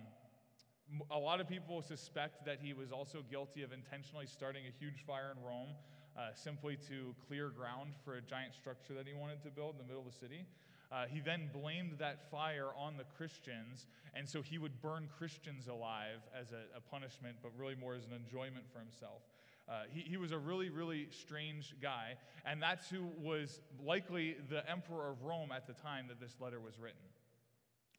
[1.10, 5.04] a lot of people suspect that he was also guilty of intentionally starting a huge
[5.06, 5.74] fire in Rome
[6.18, 9.78] uh, simply to clear ground for a giant structure that he wanted to build in
[9.78, 10.44] the middle of the city.
[10.90, 15.68] Uh, he then blamed that fire on the Christians, and so he would burn Christians
[15.68, 19.22] alive as a, a punishment, but really more as an enjoyment for himself.
[19.68, 22.14] Uh, he, he was a really, really strange guy,
[22.46, 26.58] and that's who was likely the emperor of Rome at the time that this letter
[26.58, 27.04] was written.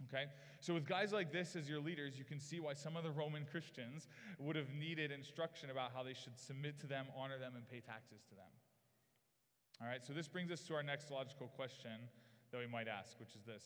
[0.08, 0.26] Okay?
[0.62, 3.12] So, with guys like this as your leaders, you can see why some of the
[3.12, 4.08] Roman Christians
[4.40, 7.80] would have needed instruction about how they should submit to them, honor them, and pay
[7.80, 8.52] taxes to them.
[9.82, 11.92] All right, so this brings us to our next logical question
[12.52, 13.64] that we might ask, which is this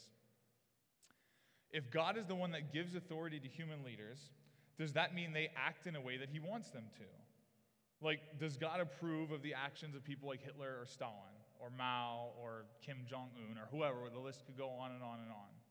[1.71, 4.29] If God is the one that gives authority to human leaders,
[4.77, 8.05] does that mean they act in a way that he wants them to?
[8.05, 12.31] Like, does God approve of the actions of people like Hitler or Stalin or Mao
[12.41, 14.09] or Kim Jong un or whoever?
[14.11, 15.62] The list could go on and on and on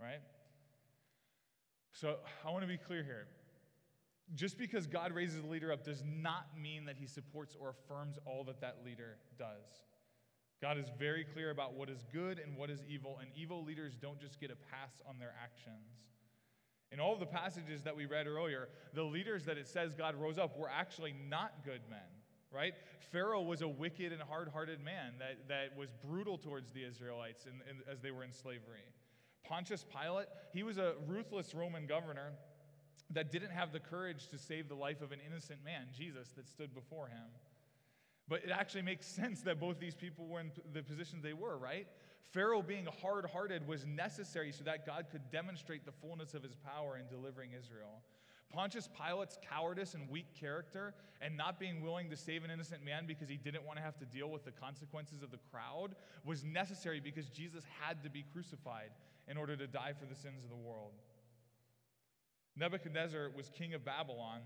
[0.00, 0.20] right?
[1.92, 3.26] So I want to be clear here.
[4.34, 8.18] Just because God raises a leader up does not mean that he supports or affirms
[8.24, 9.84] all that that leader does.
[10.62, 13.96] God is very clear about what is good and what is evil, and evil leaders
[14.00, 15.90] don't just get a pass on their actions.
[16.92, 20.14] In all of the passages that we read earlier, the leaders that it says God
[20.14, 21.98] rose up were actually not good men,
[22.52, 22.74] right?
[23.10, 27.44] Pharaoh was a wicked and hard hearted man that, that was brutal towards the Israelites
[27.46, 28.84] in, in, as they were in slavery.
[29.52, 32.32] Pontius Pilate, he was a ruthless Roman governor
[33.10, 36.48] that didn't have the courage to save the life of an innocent man, Jesus, that
[36.48, 37.28] stood before him.
[38.28, 41.58] But it actually makes sense that both these people were in the positions they were,
[41.58, 41.86] right?
[42.32, 46.54] Pharaoh being hard hearted was necessary so that God could demonstrate the fullness of his
[46.54, 48.00] power in delivering Israel.
[48.54, 53.04] Pontius Pilate's cowardice and weak character and not being willing to save an innocent man
[53.06, 56.42] because he didn't want to have to deal with the consequences of the crowd was
[56.42, 58.90] necessary because Jesus had to be crucified
[59.28, 60.92] in order to die for the sins of the world.
[62.56, 64.40] Nebuchadnezzar was king of Babylon,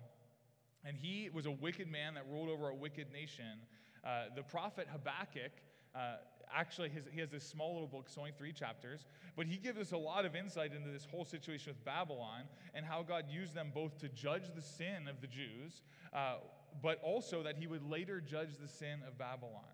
[0.85, 3.59] and he was a wicked man that ruled over a wicked nation.
[4.05, 5.51] Uh, the prophet Habakkuk,
[5.95, 6.17] uh,
[6.55, 9.79] actually, his, he has this small little book, it's only three chapters, but he gives
[9.79, 12.43] us a lot of insight into this whole situation with Babylon
[12.75, 16.37] and how God used them both to judge the sin of the Jews, uh,
[16.83, 19.65] but also that he would later judge the sin of Babylon.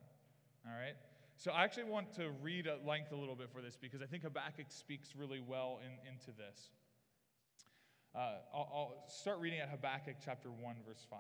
[0.66, 0.96] All right?
[1.36, 4.06] So I actually want to read at length a little bit for this because I
[4.06, 6.70] think Habakkuk speaks really well in, into this.
[8.14, 11.18] Uh, I'll, I'll start reading at Habakkuk chapter 1, verse 5.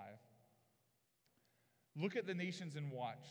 [1.96, 3.26] Look at the nations and watch.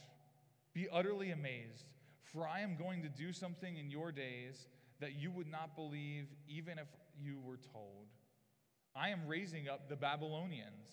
[0.74, 1.86] Be utterly amazed,
[2.24, 4.68] for I am going to do something in your days
[5.00, 6.88] that you would not believe even if
[7.20, 8.08] you were told.
[8.96, 10.90] I am raising up the Babylonians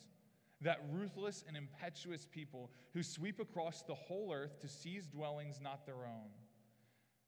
[0.60, 5.86] that ruthless and impetuous people who sweep across the whole earth to seize dwellings not
[5.86, 6.30] their own.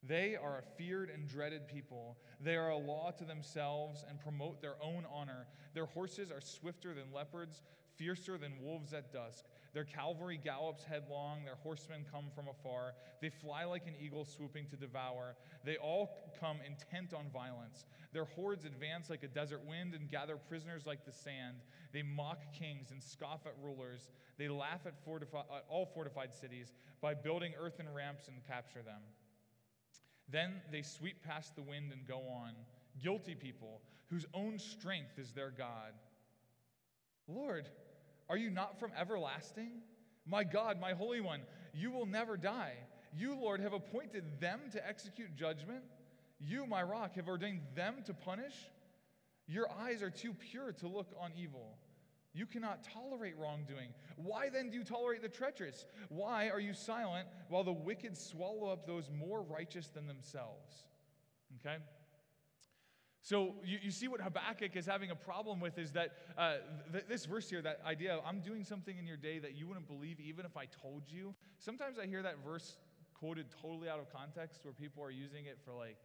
[0.03, 2.16] They are a feared and dreaded people.
[2.40, 5.47] They are a law to themselves and promote their own honor.
[5.75, 7.62] Their horses are swifter than leopards,
[7.97, 9.45] fiercer than wolves at dusk.
[9.72, 12.94] Their cavalry gallops headlong, their horsemen come from afar.
[13.20, 15.37] They fly like an eagle swooping to devour.
[15.64, 17.85] They all come intent on violence.
[18.12, 21.59] Their hordes advance like a desert wind and gather prisoners like the sand.
[21.92, 24.11] They mock kings and scoff at rulers.
[24.38, 29.02] They laugh at, fortifi- at all fortified cities by building earthen ramps and capture them.
[30.28, 32.54] Then they sweep past the wind and go on,
[33.02, 35.92] guilty people whose own strength is their God.
[37.28, 37.68] Lord,
[38.31, 39.73] are you not from everlasting?
[40.25, 41.40] My God, my Holy One,
[41.75, 42.75] you will never die.
[43.14, 45.83] You, Lord, have appointed them to execute judgment.
[46.38, 48.55] You, my rock, have ordained them to punish.
[49.49, 51.77] Your eyes are too pure to look on evil.
[52.33, 53.88] You cannot tolerate wrongdoing.
[54.16, 55.85] Why then do you tolerate the treacherous?
[56.09, 60.85] Why are you silent while the wicked swallow up those more righteous than themselves?
[61.59, 61.79] Okay?
[63.22, 66.54] So you, you see what Habakkuk is having a problem with is that uh,
[66.90, 69.66] th- this verse here, that idea of I'm doing something in your day that you
[69.66, 71.35] wouldn't believe even if I told you.
[71.59, 72.78] Sometimes I hear that verse
[73.12, 75.96] quoted totally out of context where people are using it for like,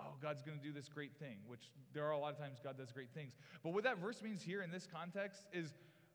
[0.00, 2.58] oh, God's going to do this great thing, which there are a lot of times
[2.62, 3.34] God does great things.
[3.62, 5.74] But what that verse means here in this context is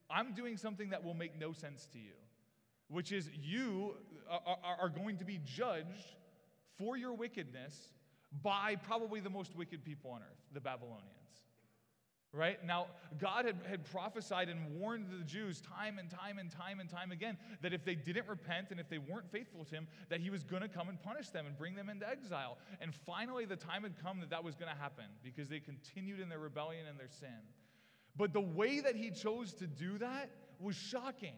[0.09, 2.15] I'm doing something that will make no sense to you,
[2.89, 3.95] which is you
[4.29, 6.15] are, are going to be judged
[6.77, 7.93] for your wickedness
[8.43, 11.15] by probably the most wicked people on earth, the Babylonians.
[12.31, 12.63] Right?
[12.63, 12.85] Now,
[13.17, 17.11] God had, had prophesied and warned the Jews time and time and time and time
[17.11, 20.29] again that if they didn't repent and if they weren't faithful to Him, that He
[20.29, 22.59] was going to come and punish them and bring them into exile.
[22.81, 26.19] And finally, the time had come that that was going to happen because they continued
[26.19, 27.29] in their rebellion and their sin.
[28.15, 31.33] But the way that He chose to do that was shocking.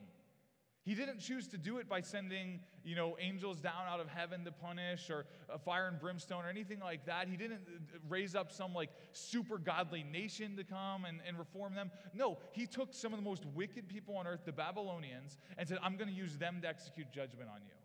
[0.84, 4.44] He didn't choose to do it by sending, you know, angels down out of heaven
[4.46, 5.26] to punish or
[5.64, 7.28] fire and brimstone or anything like that.
[7.28, 11.76] He didn't uh, raise up some like super godly nation to come and, and reform
[11.76, 11.92] them.
[12.16, 15.78] No, he took some of the most wicked people on earth, the Babylonians, and said,
[15.84, 17.76] I'm going to use them to execute judgment on you.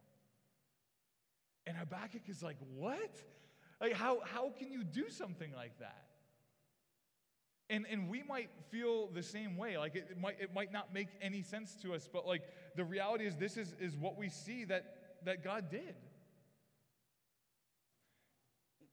[1.66, 3.22] And Habakkuk is like, what?
[3.78, 6.06] Like, how, how can you do something like that?
[7.68, 9.76] And, and we might feel the same way.
[9.76, 12.42] Like it, it, might, it might not make any sense to us, but like
[12.76, 14.84] the reality is this is, is what we see that,
[15.24, 15.94] that God did.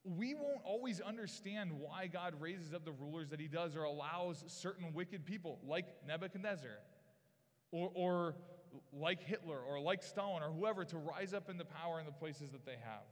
[0.04, 4.44] we won't always understand why God raises up the rulers that he does or allows
[4.48, 6.80] certain wicked people like Nebuchadnezzar
[7.72, 8.36] or, or
[8.92, 12.52] like Hitler or like Stalin or whoever to rise up into power in the places
[12.52, 13.06] that they have.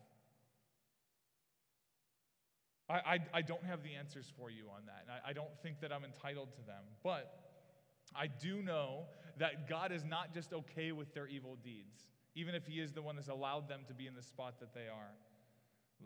[2.90, 5.58] I, I, I don't have the answers for you on that, and I, I don't
[5.64, 6.84] think that I'm entitled to them.
[7.04, 7.32] But
[8.14, 9.06] I do know
[9.42, 13.02] that God is not just okay with their evil deeds, even if He is the
[13.02, 15.12] one that's allowed them to be in the spot that they are.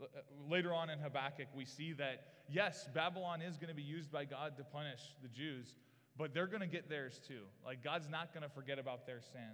[0.01, 4.09] Uh, later on in Habakkuk, we see that, yes, Babylon is going to be used
[4.09, 5.75] by God to punish the Jews,
[6.17, 7.41] but they're going to get theirs too.
[7.65, 9.51] Like, God's not going to forget about their sin.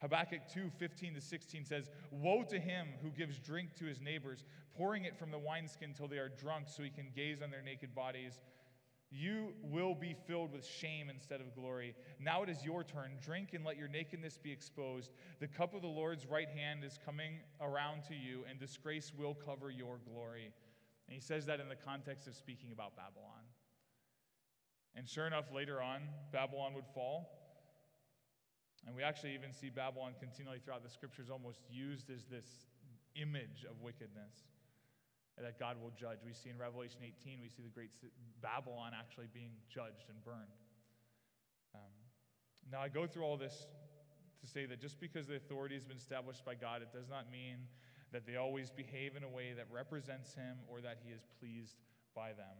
[0.00, 4.44] Habakkuk 2 15 to 16 says, Woe to him who gives drink to his neighbors,
[4.76, 7.62] pouring it from the wineskin till they are drunk, so he can gaze on their
[7.62, 8.38] naked bodies.
[9.16, 11.94] You will be filled with shame instead of glory.
[12.18, 13.12] Now it is your turn.
[13.24, 15.12] Drink and let your nakedness be exposed.
[15.38, 19.34] The cup of the Lord's right hand is coming around to you, and disgrace will
[19.34, 20.52] cover your glory.
[21.06, 23.44] And he says that in the context of speaking about Babylon.
[24.96, 27.30] And sure enough, later on, Babylon would fall.
[28.84, 32.66] And we actually even see Babylon continually throughout the scriptures almost used as this
[33.14, 34.42] image of wickedness
[35.42, 36.18] that God will judge.
[36.24, 37.90] We see in Revelation 18, we see the great
[38.40, 40.54] Babylon actually being judged and burned.
[41.74, 41.90] Um,
[42.70, 43.66] now, I go through all this
[44.40, 47.32] to say that just because the authority has been established by God, it does not
[47.32, 47.66] mean
[48.12, 51.82] that they always behave in a way that represents Him or that He is pleased
[52.14, 52.54] by them.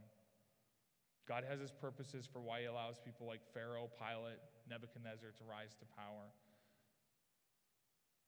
[1.29, 5.77] God has His purposes for why He allows people like Pharaoh, Pilate, Nebuchadnezzar to rise
[5.79, 6.35] to power.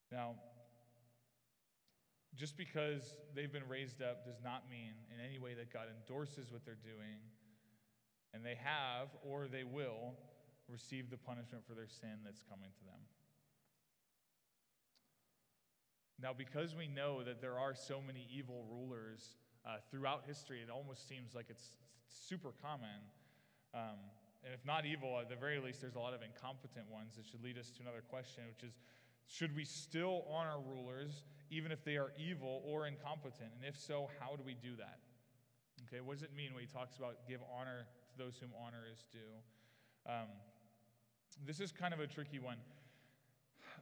[0.09, 0.35] Now,
[2.37, 6.51] just because they've been raised up does not mean in any way that God endorses
[6.51, 7.17] what they're doing,
[8.33, 10.13] and they have or they will
[10.69, 13.01] receive the punishment for their sin that's coming to them.
[16.21, 20.69] Now, because we know that there are so many evil rulers uh, throughout history, it
[20.69, 21.77] almost seems like it's
[22.09, 23.01] super common.
[23.73, 23.97] Um,
[24.43, 27.25] and if not evil, at the very least, there's a lot of incompetent ones that
[27.25, 28.77] should lead us to another question, which is
[29.27, 33.51] should we still honor rulers even if they are evil or incompetent?
[33.55, 34.99] And if so, how do we do that?
[35.87, 38.83] Okay, what does it mean when he talks about give honor to those whom honor
[38.91, 40.11] is due?
[40.11, 40.27] Um,
[41.45, 42.57] this is kind of a tricky one.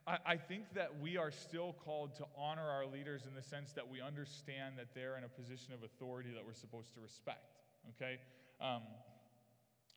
[0.07, 3.71] I, I think that we are still called to honor our leaders in the sense
[3.73, 7.55] that we understand that they're in a position of authority that we're supposed to respect.
[7.95, 8.19] Okay?
[8.61, 8.81] Um,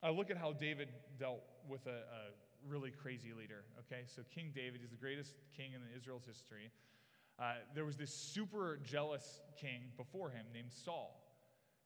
[0.02, 2.22] I look at how David dealt with a, a
[2.66, 3.64] really crazy leader.
[3.81, 4.02] Okay?
[4.07, 6.70] So, King David is the greatest king in Israel's history.
[7.38, 11.24] Uh, there was this super jealous king before him named Saul.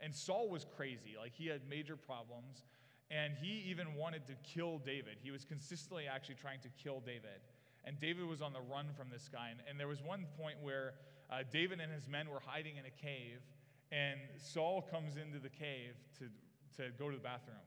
[0.00, 1.14] And Saul was crazy.
[1.18, 2.64] Like, he had major problems.
[3.10, 5.18] And he even wanted to kill David.
[5.22, 7.44] He was consistently actually trying to kill David.
[7.84, 9.50] And David was on the run from this guy.
[9.50, 10.94] And, and there was one point where
[11.30, 13.44] uh, David and his men were hiding in a cave.
[13.92, 16.28] And Saul comes into the cave to,
[16.82, 17.60] to go to the bathroom.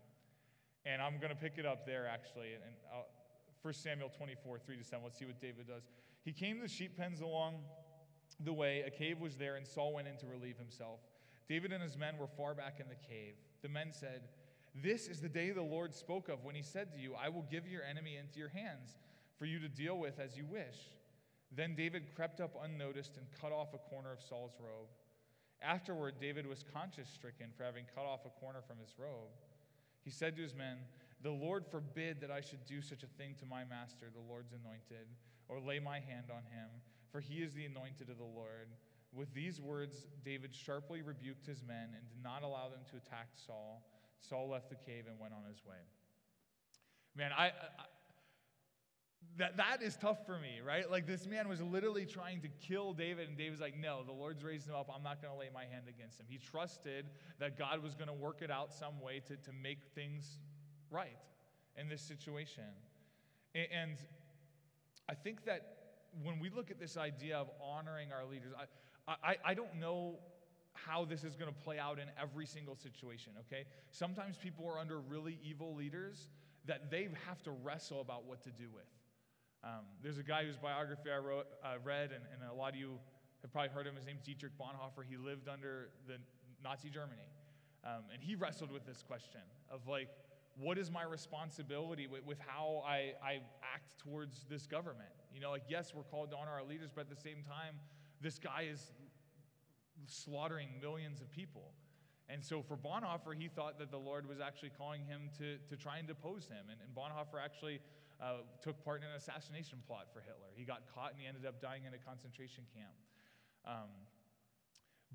[0.85, 2.53] And I'm going to pick it up there, actually.
[2.53, 3.03] And, and
[3.61, 5.03] 1 Samuel 24, 3 to 7.
[5.03, 5.83] Let's see what David does.
[6.25, 7.59] He came to the sheep pens along
[8.43, 8.83] the way.
[8.85, 10.99] A cave was there, and Saul went in to relieve himself.
[11.47, 13.35] David and his men were far back in the cave.
[13.61, 14.23] The men said,
[14.73, 17.45] This is the day the Lord spoke of when he said to you, I will
[17.51, 18.97] give your enemy into your hands
[19.37, 20.89] for you to deal with as you wish.
[21.55, 24.89] Then David crept up unnoticed and cut off a corner of Saul's robe.
[25.61, 29.29] Afterward, David was conscience stricken for having cut off a corner from his robe.
[30.03, 30.77] He said to his men,
[31.21, 34.51] The Lord forbid that I should do such a thing to my master, the Lord's
[34.51, 35.07] anointed
[35.47, 36.69] or lay my hand on him,
[37.11, 38.69] for he is the anointed of the Lord.
[39.13, 43.29] With these words, David sharply rebuked his men and did not allow them to attack
[43.33, 43.83] Saul.
[44.19, 45.77] Saul left the cave and went on his way.
[47.15, 47.51] Man, I, I
[49.37, 50.89] that, that is tough for me, right?
[50.89, 54.43] Like this man was literally trying to kill David, and David's like, No, the Lord's
[54.43, 54.89] raised him up.
[54.93, 56.25] I'm not going to lay my hand against him.
[56.29, 57.05] He trusted
[57.39, 60.39] that God was going to work it out some way to, to make things
[60.89, 61.17] right
[61.77, 62.63] in this situation.
[63.53, 63.97] And
[65.09, 65.75] I think that
[66.23, 68.53] when we look at this idea of honoring our leaders,
[69.07, 70.17] I, I, I don't know
[70.73, 73.65] how this is going to play out in every single situation, okay?
[73.91, 76.29] Sometimes people are under really evil leaders
[76.65, 78.83] that they have to wrestle about what to do with.
[79.63, 82.79] Um, there's a guy whose biography I wrote, uh, read, and, and, a lot of
[82.79, 82.99] you
[83.41, 83.95] have probably heard of him.
[83.95, 85.03] His name's Dietrich Bonhoeffer.
[85.09, 86.17] He lived under the
[86.63, 87.25] Nazi Germany.
[87.83, 89.41] Um, and he wrestled with this question
[89.71, 90.09] of like,
[90.57, 95.09] what is my responsibility with, with how I, I act towards this government?
[95.33, 97.75] You know, like, yes, we're called to honor our leaders, but at the same time,
[98.21, 98.91] this guy is
[100.07, 101.73] slaughtering millions of people.
[102.29, 105.75] And so for Bonhoeffer, he thought that the Lord was actually calling him to, to
[105.75, 106.65] try and depose him.
[106.71, 107.79] And, and Bonhoeffer actually
[108.21, 110.49] uh, took part in an assassination plot for Hitler.
[110.55, 112.95] He got caught and he ended up dying in a concentration camp.
[113.67, 113.91] Um,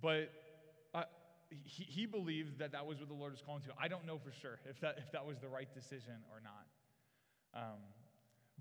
[0.00, 0.30] but
[0.94, 1.04] uh,
[1.64, 3.70] he, he believed that that was what the Lord was calling to.
[3.80, 6.66] I don't know for sure if that, if that was the right decision or not.
[7.54, 7.80] Um,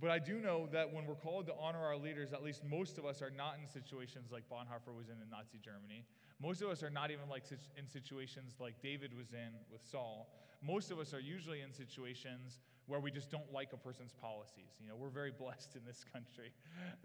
[0.01, 2.97] but I do know that when we're called to honor our leaders, at least most
[2.97, 6.05] of us are not in situations like Bonhoeffer was in in Nazi Germany.
[6.41, 7.43] Most of us are not even like
[7.77, 10.29] in situations like David was in with Saul.
[10.65, 14.79] Most of us are usually in situations where we just don't like a person's policies.
[14.79, 16.51] You know, we're very blessed in this country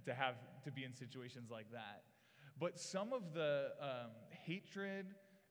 [0.05, 2.05] to have to be in situations like that.
[2.61, 5.07] But some of the um, hatred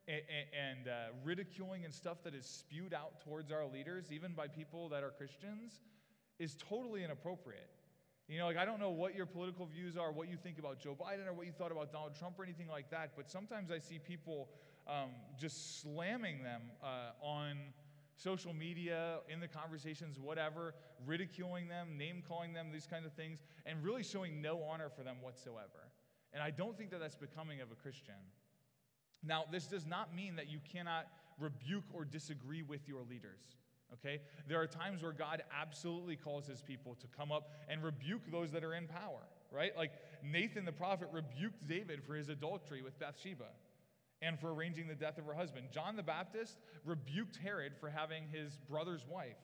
[0.08, 0.22] and,
[0.54, 0.92] and uh,
[1.24, 5.12] ridiculing and stuff that is spewed out towards our leaders, even by people that are
[5.12, 5.82] Christians,
[6.40, 7.70] is totally inappropriate.
[8.28, 10.80] You know, like I don't know what your political views are, what you think about
[10.80, 13.12] Joe Biden, or what you thought about Donald Trump, or anything like that.
[13.16, 14.50] But sometimes I see people
[14.88, 17.58] um, just slamming them uh, on
[18.16, 20.76] social media, in the conversations, whatever,
[21.06, 25.04] ridiculing them, name calling them, these kinds of things, and really showing no honor for
[25.04, 25.92] them whatsoever.
[26.32, 28.16] And I don't think that that's becoming of a Christian.
[29.26, 31.08] Now, this does not mean that you cannot
[31.40, 33.40] rebuke or disagree with your leaders.
[33.94, 34.22] Okay?
[34.48, 38.52] There are times where God absolutely calls his people to come up and rebuke those
[38.52, 39.22] that are in power,
[39.52, 39.76] right?
[39.78, 39.92] Like
[40.24, 43.46] Nathan the prophet rebuked David for his adultery with Bathsheba
[44.22, 45.68] and for arranging the death of her husband.
[45.72, 49.38] John the Baptist rebuked Herod for having his brother's wife.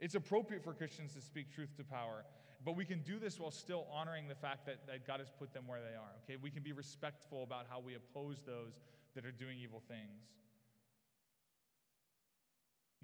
[0.00, 2.24] It's appropriate for Christians to speak truth to power,
[2.64, 5.52] but we can do this while still honoring the fact that, that God has put
[5.52, 6.12] them where they are.
[6.24, 6.36] Okay?
[6.40, 8.80] We can be respectful about how we oppose those
[9.14, 10.22] that are doing evil things.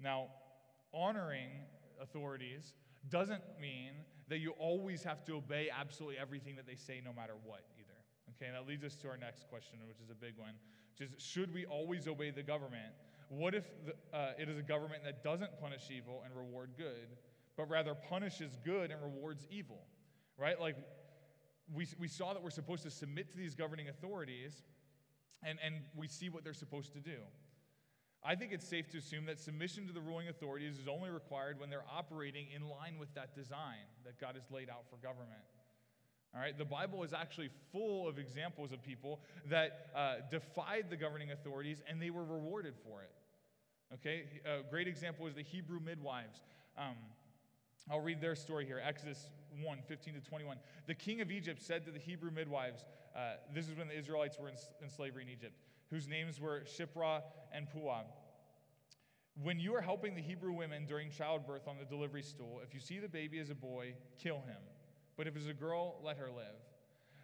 [0.01, 0.27] Now,
[0.93, 1.49] honoring
[2.01, 2.73] authorities
[3.09, 3.91] doesn't mean
[4.27, 7.95] that you always have to obey absolutely everything that they say, no matter what, either.
[8.35, 10.53] Okay, that leads us to our next question, which is a big one,
[10.91, 12.91] which is should we always obey the government?
[13.29, 17.17] What if the, uh, it is a government that doesn't punish evil and reward good,
[17.57, 19.81] but rather punishes good and rewards evil?
[20.37, 20.59] Right?
[20.59, 20.75] Like,
[21.73, 24.63] we, we saw that we're supposed to submit to these governing authorities,
[25.43, 27.17] and, and we see what they're supposed to do.
[28.23, 31.59] I think it's safe to assume that submission to the ruling authorities is only required
[31.59, 35.41] when they're operating in line with that design that God has laid out for government.
[36.33, 40.97] All right, the Bible is actually full of examples of people that uh, defied the
[40.97, 43.11] governing authorities and they were rewarded for it.
[43.93, 46.41] Okay, a great example is the Hebrew midwives.
[46.77, 46.95] Um,
[47.89, 49.29] I'll read their story here Exodus
[49.61, 50.57] 1 15 to 21.
[50.87, 54.37] The king of Egypt said to the Hebrew midwives, uh, this is when the Israelites
[54.39, 55.55] were in, in slavery in Egypt
[55.89, 57.21] whose names were Shiphrah
[57.53, 58.03] and Puah.
[59.41, 62.79] When you are helping the Hebrew women during childbirth on the delivery stool, if you
[62.79, 64.61] see the baby as a boy, kill him.
[65.17, 66.55] But if it's a girl, let her live.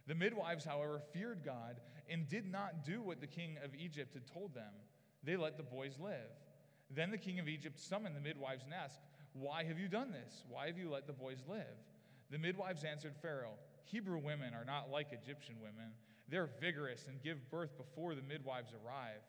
[0.07, 4.28] The midwives, however, feared God and did not do what the king of Egypt had
[4.28, 4.74] told them.
[5.24, 6.32] They let the boys live.
[6.89, 8.99] Then the king of Egypt summoned the midwives and asked,
[9.34, 10.43] Why have you done this?
[10.49, 11.77] Why have you let the boys live?
[12.29, 15.91] The midwives answered Pharaoh, Hebrew women are not like Egyptian women.
[16.29, 19.21] They're vigorous and give birth before the midwives arrive.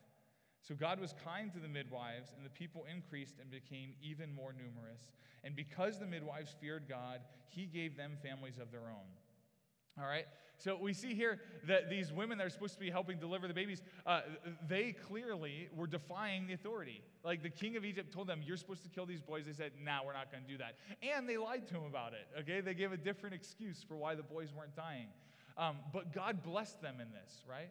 [0.61, 4.53] So God was kind to the midwives, and the people increased and became even more
[4.53, 5.11] numerous.
[5.43, 9.11] And because the midwives feared God, he gave them families of their own.
[9.99, 10.27] All right?
[10.59, 13.55] So we see here that these women that are supposed to be helping deliver the
[13.55, 14.21] babies, uh,
[14.69, 17.03] they clearly were defying the authority.
[17.25, 19.47] Like the king of Egypt told them, You're supposed to kill these boys.
[19.47, 20.77] They said, Nah, we're not going to do that.
[21.03, 22.29] And they lied to him about it.
[22.43, 22.61] Okay?
[22.61, 25.09] They gave a different excuse for why the boys weren't dying.
[25.59, 27.71] Um, but God blessed them in this, right?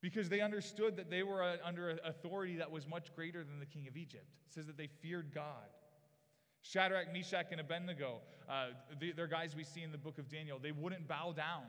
[0.00, 3.66] Because they understood that they were uh, under authority that was much greater than the
[3.66, 4.26] king of Egypt.
[4.46, 5.68] It says that they feared God.
[6.62, 8.68] Shadrach, Meshach, and Abednego, uh,
[9.16, 10.58] they're guys we see in the book of Daniel.
[10.58, 11.62] They wouldn't bow down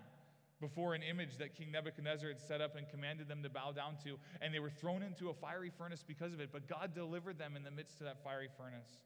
[0.60, 3.98] before an image that King Nebuchadnezzar had set up and commanded them to bow down
[4.04, 6.50] to, and they were thrown into a fiery furnace because of it.
[6.52, 9.00] But God delivered them in the midst of that fiery furnace.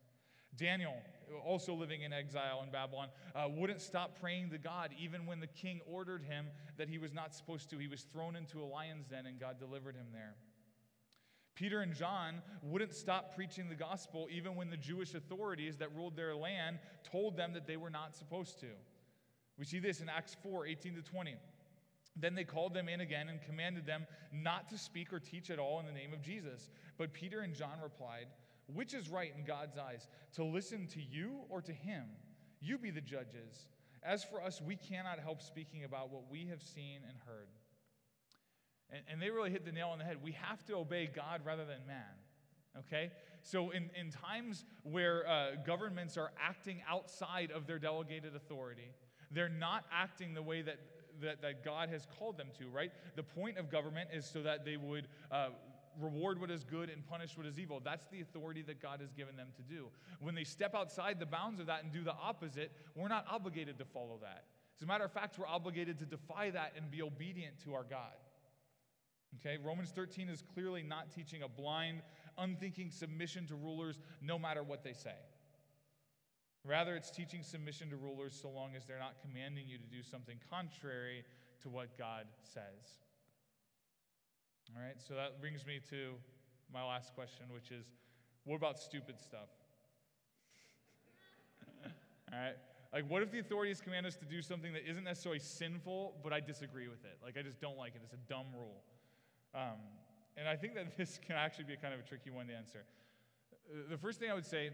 [0.58, 0.94] Daniel,
[1.46, 5.48] also living in exile in Babylon, uh, wouldn't stop praying to God even when the
[5.48, 7.78] king ordered him that he was not supposed to.
[7.78, 10.36] He was thrown into a lion's den and God delivered him there.
[11.56, 16.16] Peter and John wouldn't stop preaching the gospel even when the Jewish authorities that ruled
[16.16, 16.80] their land
[17.10, 18.68] told them that they were not supposed to.
[19.58, 21.36] We see this in Acts 4 18 to 20.
[22.18, 25.60] Then they called them in again and commanded them not to speak or teach at
[25.60, 26.70] all in the name of Jesus.
[26.98, 28.28] But Peter and John replied,
[28.74, 32.04] which is right in God's eyes, to listen to you or to him?
[32.62, 33.68] You be the judges.
[34.02, 37.48] As for us, we cannot help speaking about what we have seen and heard.
[38.92, 40.18] And, and they really hit the nail on the head.
[40.22, 42.04] We have to obey God rather than man.
[42.80, 43.12] Okay?
[43.42, 48.92] So, in, in times where uh, governments are acting outside of their delegated authority,
[49.32, 50.78] they're not acting the way that,
[51.22, 52.92] that, that God has called them to, right?
[53.16, 55.50] The point of government is so that they would uh,
[56.02, 57.82] reward what is good and punish what is evil.
[57.84, 59.88] That's the authority that God has given them to do.
[60.20, 63.78] When they step outside the bounds of that and do the opposite, we're not obligated
[63.80, 64.46] to follow that.
[64.78, 67.84] As a matter of fact, we're obligated to defy that and be obedient to our
[67.84, 68.14] God.
[69.40, 72.02] Okay, Romans 13 is clearly not teaching a blind,
[72.38, 75.16] unthinking submission to rulers no matter what they say.
[76.64, 80.02] Rather, it's teaching submission to rulers so long as they're not commanding you to do
[80.02, 81.24] something contrary
[81.62, 83.00] to what God says.
[84.76, 86.14] All right, so that brings me to
[86.74, 87.86] my last question, which is
[88.46, 89.50] what about stupid stuff?
[92.34, 92.56] All right,
[92.92, 96.34] like what if the authorities command us to do something that isn't necessarily sinful, but
[96.34, 97.18] I disagree with it?
[97.24, 98.02] Like I just don't like it.
[98.04, 98.82] It's a dumb rule.
[99.56, 99.80] Um,
[100.38, 102.84] and I think that this can actually be kind of a tricky one to answer.
[103.72, 104.72] Uh, the first thing I would say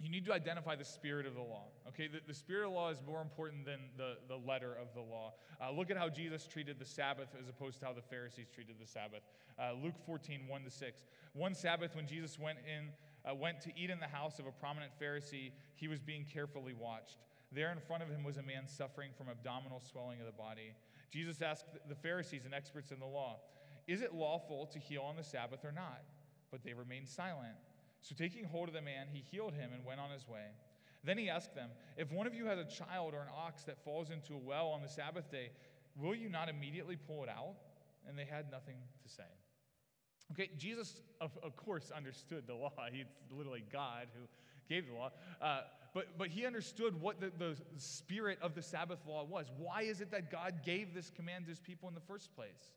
[0.00, 1.64] you need to identify the spirit of the law.
[1.88, 4.94] Okay, the, the spirit of the law is more important than the, the letter of
[4.94, 5.34] the law.
[5.60, 8.76] Uh, look at how Jesus treated the Sabbath as opposed to how the Pharisees treated
[8.80, 9.22] the Sabbath.
[9.58, 11.04] Uh, Luke 14, 1 to 6.
[11.32, 12.90] One Sabbath, when Jesus went in,
[13.28, 16.74] uh, went to eat in the house of a prominent Pharisee, he was being carefully
[16.74, 17.16] watched.
[17.50, 20.74] There in front of him was a man suffering from abdominal swelling of the body.
[21.10, 23.40] Jesus asked the Pharisees and experts in the law,
[23.88, 26.02] Is it lawful to heal on the Sabbath or not?
[26.52, 27.56] But they remained silent.
[28.02, 30.46] So, taking hold of the man, he healed him and went on his way.
[31.02, 33.82] Then he asked them, If one of you has a child or an ox that
[33.82, 35.50] falls into a well on the Sabbath day,
[35.96, 37.54] will you not immediately pull it out?
[38.06, 39.24] And they had nothing to say.
[40.32, 42.72] Okay, Jesus, of, of course, understood the law.
[42.92, 44.26] He's literally God who
[44.68, 45.10] gave the law.
[45.40, 45.62] Uh,
[45.94, 49.46] but, but he understood what the, the spirit of the Sabbath law was.
[49.56, 52.72] Why is it that God gave this command to his people in the first place?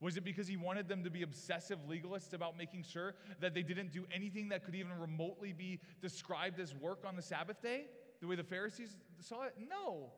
[0.00, 3.62] Was it because he wanted them to be obsessive legalists about making sure that they
[3.62, 7.86] didn't do anything that could even remotely be described as work on the Sabbath day,
[8.20, 9.54] the way the Pharisees saw it?
[9.58, 10.12] No.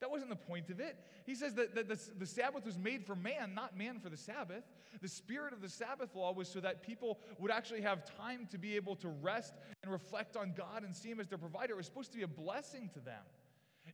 [0.00, 0.96] That wasn't the point of it.
[1.26, 4.16] He says that, that the, the Sabbath was made for man, not man for the
[4.16, 4.62] Sabbath.
[5.02, 8.58] The spirit of the Sabbath law was so that people would actually have time to
[8.58, 11.74] be able to rest and reflect on God and see Him as their provider.
[11.74, 13.22] It was supposed to be a blessing to them.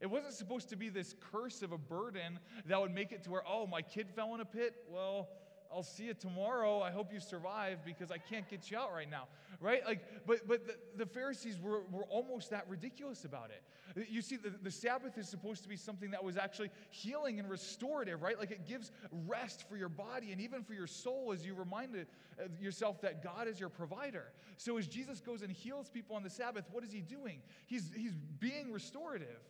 [0.00, 3.30] It wasn't supposed to be this curse of a burden that would make it to
[3.30, 4.74] where, oh, my kid fell in a pit.
[4.88, 5.28] Well,
[5.74, 6.80] I'll see you tomorrow.
[6.80, 9.26] I hope you survive because I can't get you out right now.
[9.60, 9.84] Right?
[9.84, 14.08] Like, but but the, the Pharisees were, were almost that ridiculous about it.
[14.08, 17.50] You see, the, the Sabbath is supposed to be something that was actually healing and
[17.50, 18.38] restorative, right?
[18.38, 18.92] Like it gives
[19.26, 23.22] rest for your body and even for your soul as you remind uh, yourself that
[23.22, 24.26] God is your provider.
[24.56, 27.40] So as Jesus goes and heals people on the Sabbath, what is he doing?
[27.66, 29.40] He's he's being restorative.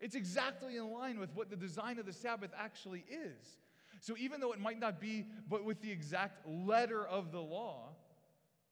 [0.00, 3.58] It's exactly in line with what the design of the Sabbath actually is.
[4.00, 7.90] So even though it might not be, but with the exact letter of the law,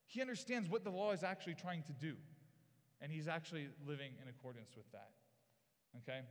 [0.07, 2.15] he understands what the law is actually trying to do.
[3.01, 5.11] And he's actually living in accordance with that.
[5.97, 6.21] Okay?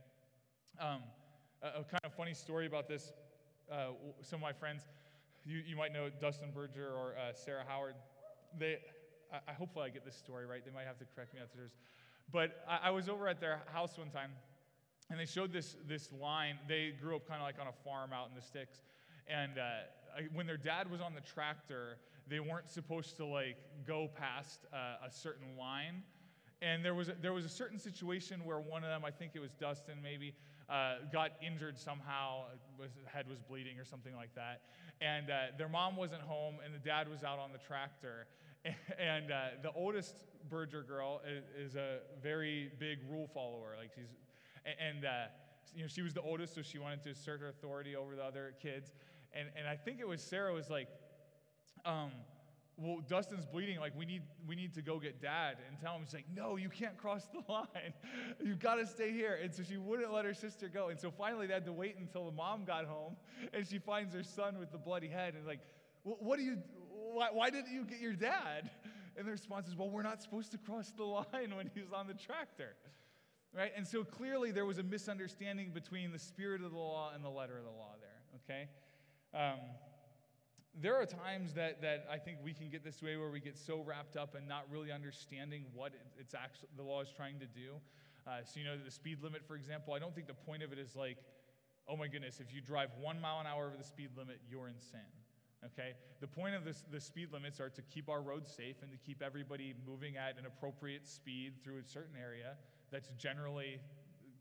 [0.79, 1.01] Um,
[1.61, 3.13] a, a, kind of funny story about this.
[3.71, 3.91] Uh,
[4.21, 4.83] some of my friends,
[5.45, 7.95] you, you might know Dustin Berger or uh, Sarah Howard.
[8.57, 8.79] They,
[9.31, 10.63] I, I, hopefully I get this story right.
[10.63, 11.71] They might have to correct me after this.
[12.31, 14.31] But I, I was over at their house one time,
[15.09, 16.57] and they showed this, this line.
[16.67, 18.81] They grew up kind of like on a farm out in the sticks.
[19.27, 21.97] And uh, when their dad was on the tractor,
[22.27, 23.57] they weren't supposed to like
[23.87, 26.03] go past uh, a certain line.
[26.61, 29.31] And there was, a, there was a certain situation where one of them, I think
[29.33, 30.33] it was Dustin maybe,
[30.69, 32.43] uh, got injured somehow,
[32.77, 34.61] was, head was bleeding or something like that.
[35.01, 38.27] And uh, their mom wasn't home, and the dad was out on the tractor.
[38.99, 40.15] And uh, the oldest
[40.49, 43.75] Berger girl is, is, a very big rule follower.
[43.79, 44.11] Like she's
[44.65, 45.09] and, uh,
[45.75, 48.23] you know, she was the oldest, so she wanted to assert her authority over the
[48.23, 48.93] other kids.
[49.33, 50.87] And, and I think it was Sarah was like,
[51.85, 52.11] um,
[52.77, 53.79] well, Dustin's bleeding.
[53.79, 56.03] Like, we need, we need to go get dad and tell him.
[56.05, 57.93] She's like, no, you can't cross the line.
[58.41, 59.37] You've got to stay here.
[59.41, 60.87] And so she wouldn't let her sister go.
[60.87, 63.17] And so finally, they had to wait until the mom got home
[63.53, 65.59] and she finds her son with the bloody head and, like,
[66.03, 66.57] what do you,
[66.89, 68.69] why, why didn't you get your dad?
[69.17, 72.07] And the response is, well, we're not supposed to cross the line when he's on
[72.07, 72.75] the tractor.
[73.55, 73.71] Right?
[73.75, 77.29] And so clearly there was a misunderstanding between the spirit of the law and the
[77.29, 78.69] letter of the law there, okay?
[79.33, 79.59] Um,
[80.79, 83.57] there are times that, that I think we can get this way where we get
[83.57, 87.47] so wrapped up and not really understanding what it's actually the law is trying to
[87.47, 87.73] do.
[88.27, 90.71] Uh, so, you know, the speed limit, for example, I don't think the point of
[90.71, 91.17] it is like,
[91.87, 94.67] oh my goodness, if you drive one mile an hour over the speed limit, you're
[94.67, 95.09] in sin.
[95.65, 95.93] Okay?
[96.21, 98.97] The point of this, the speed limits are to keep our roads safe and to
[98.97, 102.55] keep everybody moving at an appropriate speed through a certain area
[102.91, 103.79] that's generally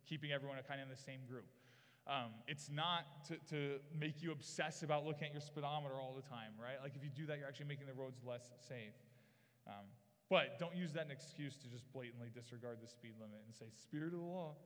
[0.08, 1.46] keeping everyone kind of in the same group.
[2.08, 6.24] Um, it's not to, to make you obsess about looking at your speedometer all the
[6.24, 6.80] time, right?
[6.82, 8.96] Like if you do that, you're actually making the roads less safe.
[9.66, 9.84] Um,
[10.30, 13.66] but don't use that an excuse to just blatantly disregard the speed limit and say,
[13.76, 14.56] spirit of the law.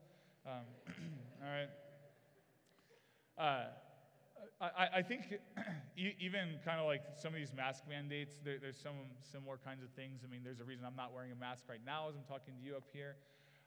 [0.46, 0.66] Um,
[1.42, 1.70] all right.
[3.38, 3.66] Uh,
[4.60, 5.34] I, I, think
[5.96, 9.90] even kind of like some of these mask mandates, there, there's some similar kinds of
[9.90, 10.22] things.
[10.24, 12.54] I mean, there's a reason I'm not wearing a mask right now as I'm talking
[12.54, 13.16] to you up here.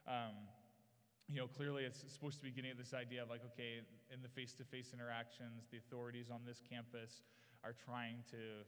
[0.08, 0.50] Um,
[1.28, 3.82] you know, clearly it's supposed to be getting at this idea of like, okay,
[4.14, 7.26] in the face to face interactions, the authorities on this campus
[7.66, 8.62] are trying to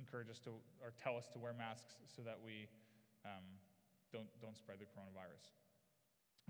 [0.00, 2.64] encourage us to, or tell us to wear masks so that we
[3.28, 3.44] um,
[4.08, 5.52] don't, don't spread the coronavirus.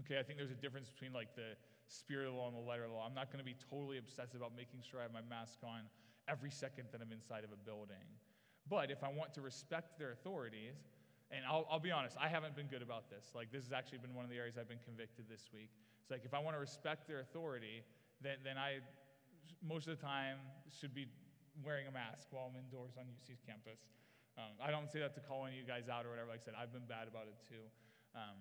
[0.07, 1.59] Okay, I think there's a difference between like the
[1.91, 3.05] spirit of the law and the letter of the law.
[3.05, 5.91] I'm not going to be totally obsessive about making sure I have my mask on
[6.31, 8.07] every second that I'm inside of a building.
[8.70, 10.91] But if I want to respect their authorities,
[11.33, 13.33] and I'll, I'll, be honest, I haven't been good about this.
[13.35, 15.72] Like, this has actually been one of the areas I've been convicted this week.
[16.05, 17.80] It's like, if I want to respect their authority,
[18.20, 18.85] then, then I,
[19.64, 20.37] most of the time,
[20.68, 21.09] should be
[21.64, 23.80] wearing a mask while I'm indoors on UC's campus.
[24.37, 26.28] Um, I don't say that to call any of you guys out or whatever.
[26.28, 27.64] Like I said, I've been bad about it too.
[28.12, 28.37] Um,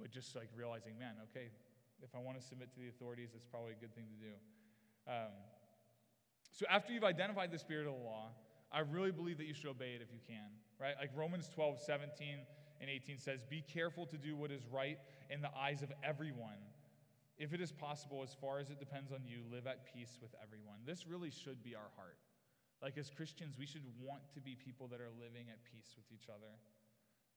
[0.00, 1.52] but just like realizing, man, okay,
[2.00, 4.34] if I want to submit to the authorities, it's probably a good thing to do.
[5.04, 5.32] Um,
[6.52, 8.32] so after you've identified the spirit of the law,
[8.72, 10.48] I really believe that you should obey it if you can,
[10.80, 10.94] right?
[10.98, 12.38] Like Romans 12, 17
[12.80, 14.98] and 18 says, Be careful to do what is right
[15.30, 16.58] in the eyes of everyone.
[17.38, 20.34] If it is possible, as far as it depends on you, live at peace with
[20.42, 20.78] everyone.
[20.86, 22.16] This really should be our heart.
[22.82, 26.06] Like as Christians, we should want to be people that are living at peace with
[26.12, 26.52] each other.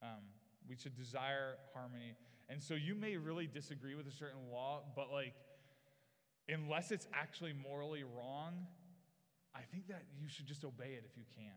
[0.02, 0.24] Um,
[0.68, 2.16] we should desire harmony.
[2.50, 5.34] And so you may really disagree with a certain law, but like,
[6.50, 8.68] unless it's actually morally wrong,
[9.56, 11.56] I think that you should just obey it if you can.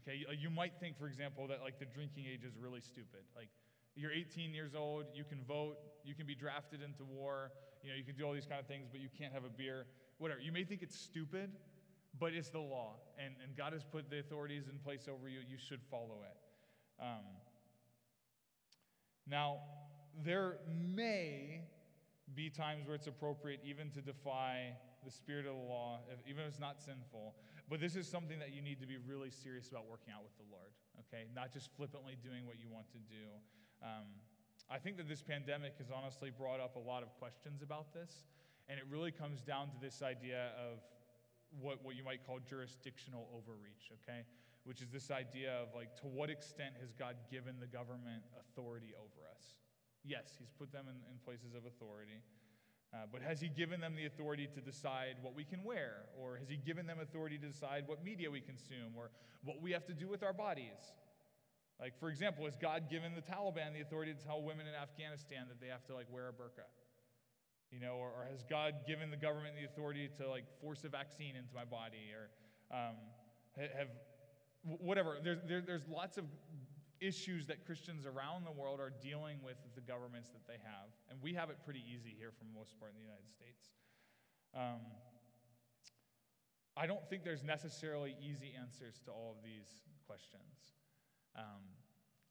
[0.00, 0.24] Okay?
[0.38, 3.26] You, might think, for example, that like the drinking age is really stupid.
[3.36, 3.48] Like,
[3.94, 7.96] you're 18 years old, you can vote, you can be drafted into war, you know,
[7.96, 9.84] you can do all these kind of things, but you can't have a beer,
[10.18, 10.40] whatever.
[10.40, 11.50] You may think it's stupid,
[12.18, 15.40] but it's the law, and, and God has put the authorities in place over you.
[15.46, 17.02] You should follow it.
[17.02, 17.24] Um,
[19.26, 19.58] now,
[20.24, 21.62] there may
[22.34, 24.74] be times where it's appropriate even to defy
[25.04, 27.34] the spirit of the law, if, even if it's not sinful.
[27.68, 30.36] But this is something that you need to be really serious about working out with
[30.36, 30.72] the Lord,
[31.06, 31.26] okay?
[31.34, 33.26] Not just flippantly doing what you want to do.
[33.82, 34.06] Um,
[34.70, 38.24] I think that this pandemic has honestly brought up a lot of questions about this,
[38.68, 40.78] and it really comes down to this idea of
[41.60, 44.24] what, what you might call jurisdictional overreach, okay?
[44.64, 48.94] Which is this idea of like, to what extent has God given the government authority
[48.96, 49.58] over us?
[50.04, 52.22] Yes, He's put them in, in places of authority.
[52.92, 56.04] Uh, but has he given them the authority to decide what we can wear?
[56.20, 59.10] Or has he given them authority to decide what media we consume or
[59.44, 60.92] what we have to do with our bodies?
[61.80, 65.46] Like, for example, has God given the Taliban the authority to tell women in Afghanistan
[65.48, 66.68] that they have to like wear a burqa?
[67.70, 70.88] You know, or, or has God given the government the authority to like force a
[70.88, 72.12] vaccine into my body?
[72.12, 72.28] Or
[72.76, 72.96] um,
[73.56, 73.88] have
[74.64, 75.16] whatever.
[75.22, 76.24] There's, there, there's lots of
[77.02, 80.94] issues that Christians around the world are dealing with the governments that they have.
[81.10, 83.74] And we have it pretty easy here for the most part in the United States.
[84.54, 84.86] Um,
[86.78, 90.78] I don't think there's necessarily easy answers to all of these questions.
[91.36, 91.66] Um,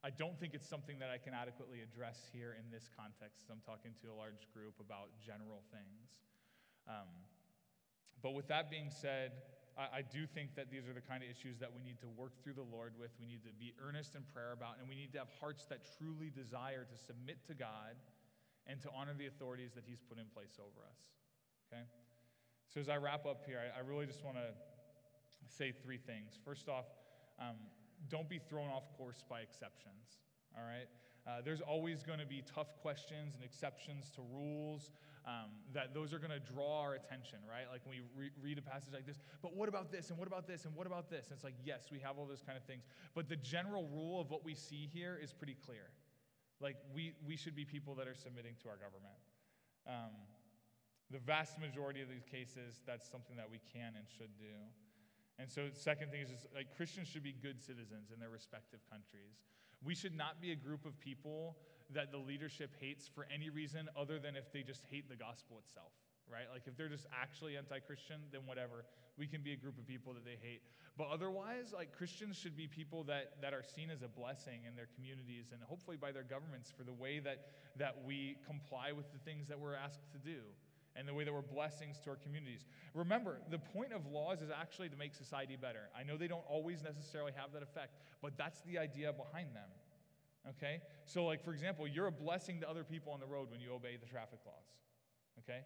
[0.04, 3.52] I don't think it's something that I can adequately address here in this context.
[3.52, 6.26] I'm talking to a large group about general things.
[6.88, 7.12] Um,
[8.24, 9.34] but with that being said,
[9.78, 12.10] I, I do think that these are the kind of issues that we need to
[12.20, 13.12] work through the Lord with.
[13.20, 15.88] We need to be earnest in prayer about, and we need to have hearts that
[15.98, 17.96] truly desire to submit to God
[18.68, 21.00] and to honor the authorities that He's put in place over us.
[21.68, 21.84] Okay?
[22.74, 24.52] So as I wrap up here, I, I really just want to
[25.48, 26.40] say three things.
[26.46, 26.86] First off,
[27.40, 27.56] um,
[28.10, 30.20] don't be thrown off course by exceptions.
[30.56, 30.88] All right?
[31.28, 34.92] Uh, there's always going to be tough questions and exceptions to rules
[35.26, 37.66] um, that those are going to draw our attention, right?
[37.72, 40.28] Like when we re- read a passage like this, but what about this, and what
[40.28, 41.28] about this, and what about this?
[41.30, 42.84] And it's like, yes, we have all those kind of things.
[43.14, 45.94] But the general rule of what we see here is pretty clear.
[46.60, 49.18] Like, we, we should be people that are submitting to our government.
[49.86, 50.14] Um,
[51.10, 54.58] the vast majority of these cases, that's something that we can and should do.
[55.38, 58.80] And so, second thing is just like Christians should be good citizens in their respective
[58.90, 59.42] countries.
[59.84, 61.58] We should not be a group of people
[61.94, 65.60] that the leadership hates for any reason other than if they just hate the gospel
[65.60, 65.92] itself,
[66.32, 66.46] right?
[66.52, 68.86] Like if they're just actually anti Christian, then whatever.
[69.18, 70.62] We can be a group of people that they hate.
[70.98, 74.76] But otherwise, like Christians should be people that, that are seen as a blessing in
[74.76, 79.12] their communities and hopefully by their governments for the way that, that we comply with
[79.12, 80.40] the things that we're asked to do
[80.96, 82.66] and the way that we're blessings to our communities.
[82.94, 85.90] Remember, the point of laws is actually to make society better.
[85.98, 89.70] I know they don't always necessarily have that effect, but that's the idea behind them.
[90.50, 90.82] Okay?
[91.06, 93.74] So, like, for example, you're a blessing to other people on the road when you
[93.74, 94.66] obey the traffic laws.
[95.40, 95.62] Okay?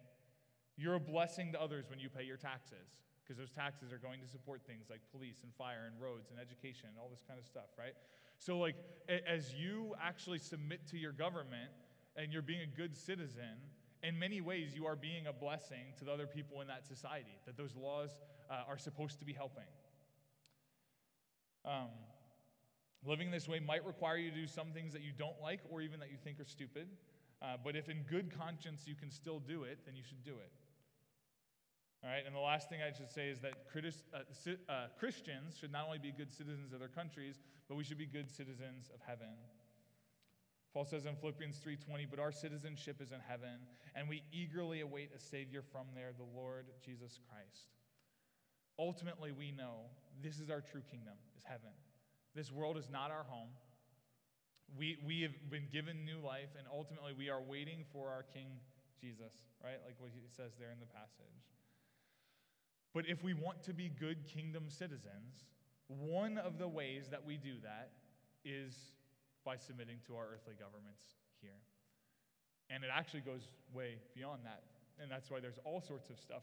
[0.76, 4.20] You're a blessing to others when you pay your taxes, because those taxes are going
[4.20, 7.38] to support things like police and fire and roads and education and all this kind
[7.38, 7.94] of stuff, right?
[8.38, 8.76] So, like,
[9.08, 11.70] as you actually submit to your government
[12.16, 13.56] and you're being a good citizen,
[14.02, 17.38] in many ways, you are being a blessing to the other people in that society,
[17.46, 18.10] that those laws
[18.50, 19.64] uh, are supposed to be helping.
[21.64, 21.88] Um,
[23.06, 25.80] living this way might require you to do some things that you don't like or
[25.80, 26.88] even that you think are stupid.
[27.42, 30.32] Uh, but if in good conscience you can still do it, then you should do
[30.32, 30.50] it.
[32.04, 35.72] All right, and the last thing I should say is that uh, uh, Christians should
[35.72, 39.00] not only be good citizens of their countries, but we should be good citizens of
[39.06, 39.34] heaven.
[40.72, 45.10] Paul says in Philippians 3:20, "But our citizenship is in heaven, and we eagerly await
[45.12, 47.70] a savior from there, the Lord Jesus Christ."
[48.78, 49.88] Ultimately, we know
[50.20, 51.72] this is our true kingdom, is heaven.
[52.36, 53.48] This world is not our home.
[54.76, 58.60] We, we have been given new life, and ultimately we are waiting for our King
[59.00, 59.32] Jesus,
[59.64, 59.80] right?
[59.86, 61.40] Like what he says there in the passage.
[62.92, 65.48] But if we want to be good kingdom citizens,
[65.88, 67.90] one of the ways that we do that
[68.44, 68.74] is
[69.44, 71.56] by submitting to our earthly governments here.
[72.68, 74.64] And it actually goes way beyond that.
[75.00, 76.42] And that's why there's all sorts of stuff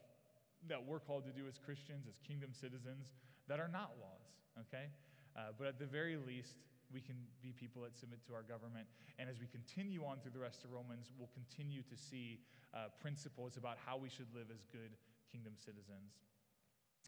[0.69, 3.13] that we're called to do as Christians, as kingdom citizens,
[3.47, 4.25] that are not laws,
[4.67, 4.87] okay?
[5.35, 6.55] Uh, but at the very least,
[6.93, 8.85] we can be people that submit to our government.
[9.17, 12.39] And as we continue on through the rest of Romans, we'll continue to see
[12.73, 14.93] uh, principles about how we should live as good
[15.31, 16.21] kingdom citizens.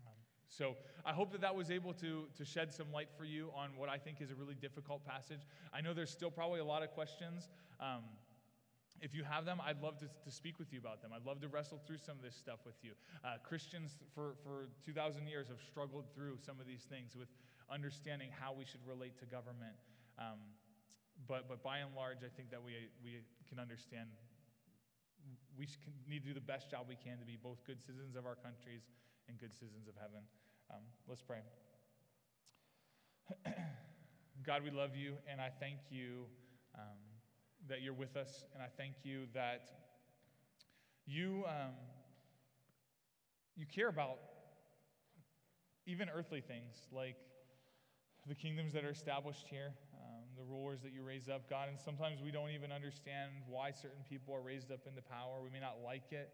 [0.01, 0.17] Um,
[0.47, 3.69] so I hope that that was able to, to shed some light for you on
[3.77, 5.41] what I think is a really difficult passage.
[5.73, 7.49] I know there's still probably a lot of questions.
[7.79, 8.03] Um,
[9.01, 11.11] if you have them, I'd love to, to speak with you about them.
[11.13, 12.91] I'd love to wrestle through some of this stuff with you.
[13.23, 17.27] Uh, Christians for, for 2,000 years have struggled through some of these things with
[17.71, 19.75] understanding how we should relate to government.
[20.19, 20.39] Um,
[21.27, 24.09] but, but by and large, I think that we, we can understand
[25.57, 25.65] we
[26.07, 28.35] need to do the best job we can to be both good citizens of our
[28.35, 28.81] countries
[29.27, 30.21] and good citizens of heaven.
[30.69, 31.39] Um, let's pray.
[34.45, 36.25] God, we love you, and I thank you.
[36.75, 36.99] Um,
[37.67, 39.71] that you're with us, and I thank you that
[41.07, 41.73] you, um,
[43.55, 44.19] you care about
[45.87, 47.15] even earthly things like
[48.27, 51.69] the kingdoms that are established here, um, the rulers that you raise up, God.
[51.69, 55.41] And sometimes we don't even understand why certain people are raised up into power.
[55.43, 56.29] We may not like it.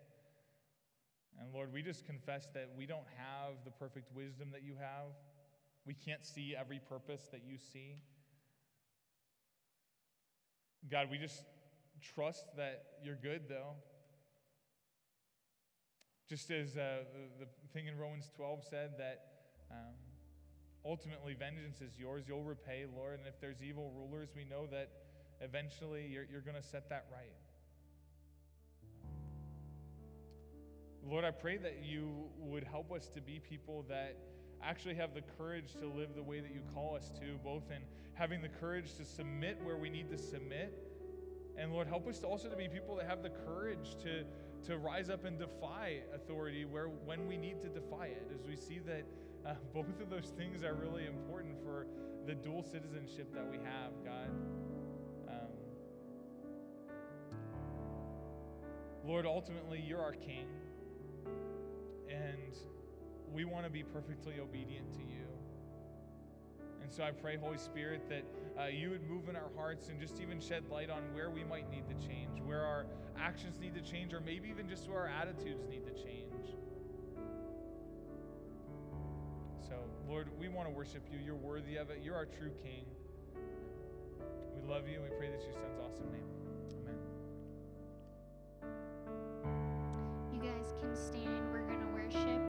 [1.40, 5.12] And Lord, we just confess that we don't have the perfect wisdom that you have.
[5.86, 8.02] We can't see every purpose that you see.
[10.90, 11.44] God, we just
[12.02, 13.76] trust that you're good, though.
[16.28, 17.04] Just as uh,
[17.40, 19.26] the, the, thing in Romans 12 said that
[19.70, 19.96] um,
[20.86, 23.20] ultimately vengeance is yours, you'll repay, Lord.
[23.20, 24.90] And if there's evil rulers, we know that
[25.42, 27.34] eventually you're, you're going to set that right.
[31.08, 34.18] Lord, I pray that you would help us to be people that
[34.64, 37.82] actually have the courage to live the way that you call us to, both in
[38.14, 40.78] having the courage to submit where we need to submit.
[41.58, 44.24] And Lord, help us also to be people that have the courage to,
[44.68, 48.32] to rise up and defy authority where when we need to defy it.
[48.34, 49.04] As we see that
[49.46, 51.88] uh, both of those things are really important for
[52.26, 54.30] the dual citizenship that we have, God.
[55.28, 55.52] Um,
[59.06, 60.48] Lord, ultimately, you're our King.
[62.10, 62.56] And
[63.34, 65.26] we want to be perfectly obedient to you.
[66.84, 68.24] And so I pray, Holy Spirit, that
[68.60, 71.44] uh, you would move in our hearts and just even shed light on where we
[71.44, 72.86] might need to change, where our
[73.18, 76.31] actions need to change, or maybe even just where our attitudes need to change.
[79.72, 81.18] So, Lord, we want to worship you.
[81.24, 82.02] You're worthy of it.
[82.04, 82.84] You're our true King.
[84.54, 86.28] We love you, and we pray this your son's awesome name.
[86.84, 87.00] Amen.
[90.34, 91.42] You guys can stand.